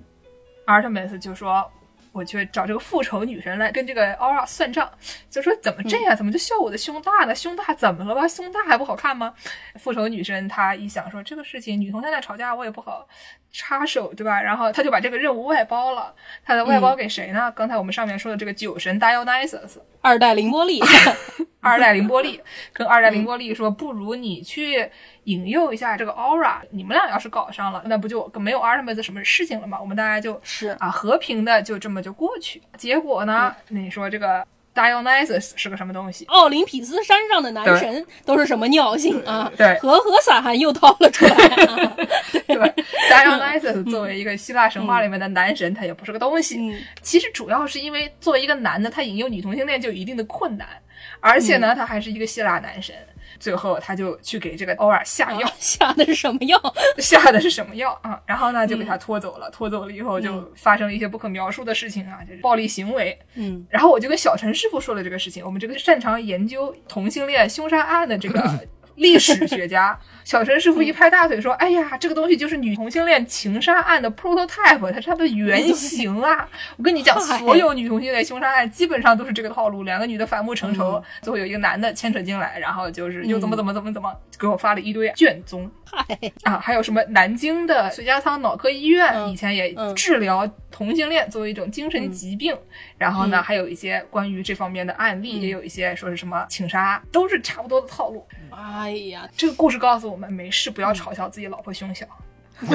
[0.67, 1.71] ，Artemis 就说
[2.13, 4.91] ：“我去找这个复仇女神来跟这个 Aura 算账，
[5.31, 7.35] 就说怎么这样，怎么就笑我的胸大呢？
[7.35, 8.27] 胸大怎么了吧？
[8.29, 9.35] 胸大还不好看吗？
[9.77, 13.07] 复仇女神她一想说这个事情女同性恋吵架我也不好
[13.57, 14.41] 插手，对吧？
[14.41, 16.15] 然后他就把这个任务外包了，
[16.45, 17.51] 他的外包给谁呢？
[17.57, 19.79] 刚才我们上面说的这个酒神 Dionysus。
[20.03, 20.81] 二代凌波丽
[21.61, 22.41] 二代凌波丽
[22.73, 24.89] 跟二代凌波丽说，不如你去
[25.25, 29.79] 引诱一下这个 Aura，你们俩要是搞上了，那不就没有 Artemis 什么事情了吗？
[29.81, 32.63] 我们大家就是啊和平的就这么就过去。
[32.77, 34.47] 结果呢，你说这个
[34.77, 36.27] Dionysus 是个什么东西？
[36.27, 39.51] 奥林匹斯山上的男神都是什么尿性啊？
[39.57, 41.35] 对，和和散含又掏了出来。
[42.47, 42.57] 对
[43.11, 46.77] ，Dionysus 作为一个希腊神话里面的男神，他也不是个东西。
[47.01, 50.69] 其实主要是因为作为一个男的，他引诱女同性恋就有一定的困难，
[51.21, 52.95] 而且呢，他还是一个希腊男神。
[53.39, 56.61] 最后，他就去给这个欧尔下药， 下的是什么药？
[56.99, 58.21] 下的是什么药啊？
[58.27, 59.51] 然后呢，就给他拖走了。
[59.51, 63.19] 拖走了以后，就发生了一些不可描述的事情啊，就是暴力行为。
[63.35, 65.45] 嗯，然后我就跟小陈师傅说了这个事情。
[65.45, 68.41] 我们这个擅长研究同性恋凶杀案的这个
[68.97, 69.99] 历史学家。
[70.27, 76.49] 小陈师傅一拍大腿说：“哎呀，这个东西就是女同性恋情杀案的 prototype，它是它的原型啊！
[76.77, 85.71] 我跟你讲，所有女同性恋凶杀案基本上都是这个套路，两个女的反目成仇，最后有一个男的牵扯进来，然后就是又怎么怎么怎么怎么，给我发了一堆卷宗。
[86.43, 92.55] 啊，还有什么南京的随家仓脑科医院以前也治疗同性恋作为一种精神疾病，
[92.99, 98.27] 然后呢，还有一些关于这方面的案例，也有一些说是什么情杀，都是差不多的套路。
[98.51, 102.07] 哎呀，这个故事告诉我。”我们没事，不要嘲笑自己老婆胸小。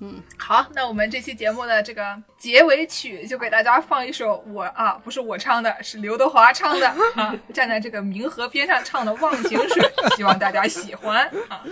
[0.00, 6.86] 嗯，好，那我们这期节目的这个结尾曲就给大家放一首我啊，不是我唱的，是刘德华唱的
[7.16, 9.82] 啊， 站在这个冥河边上唱的《忘情水》，
[10.16, 11.62] 希望大家喜欢啊。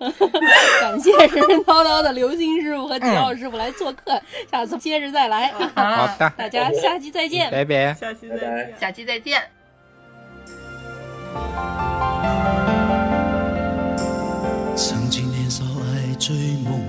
[0.80, 4.20] 感谢神神叨叨的刘星师傅和吉奥师傅来做客，
[4.50, 5.48] 下次接着再来。
[5.52, 9.57] 好的，大家下期再见，拜拜，下期再见，下期再见。
[14.76, 16.34] 曾经年少爱追
[16.64, 16.80] 梦，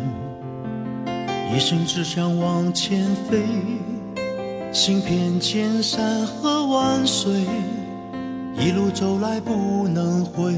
[1.53, 3.43] 一生只想往前飞，
[4.71, 7.31] 行遍千山和万水，
[8.57, 10.53] 一路走来不能回。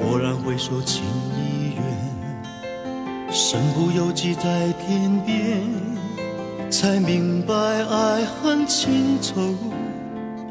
[0.00, 1.02] 蓦然回首，情
[1.34, 1.82] 已远，
[3.30, 5.60] 身不由己在天边，
[6.70, 9.34] 才明白爱恨情仇。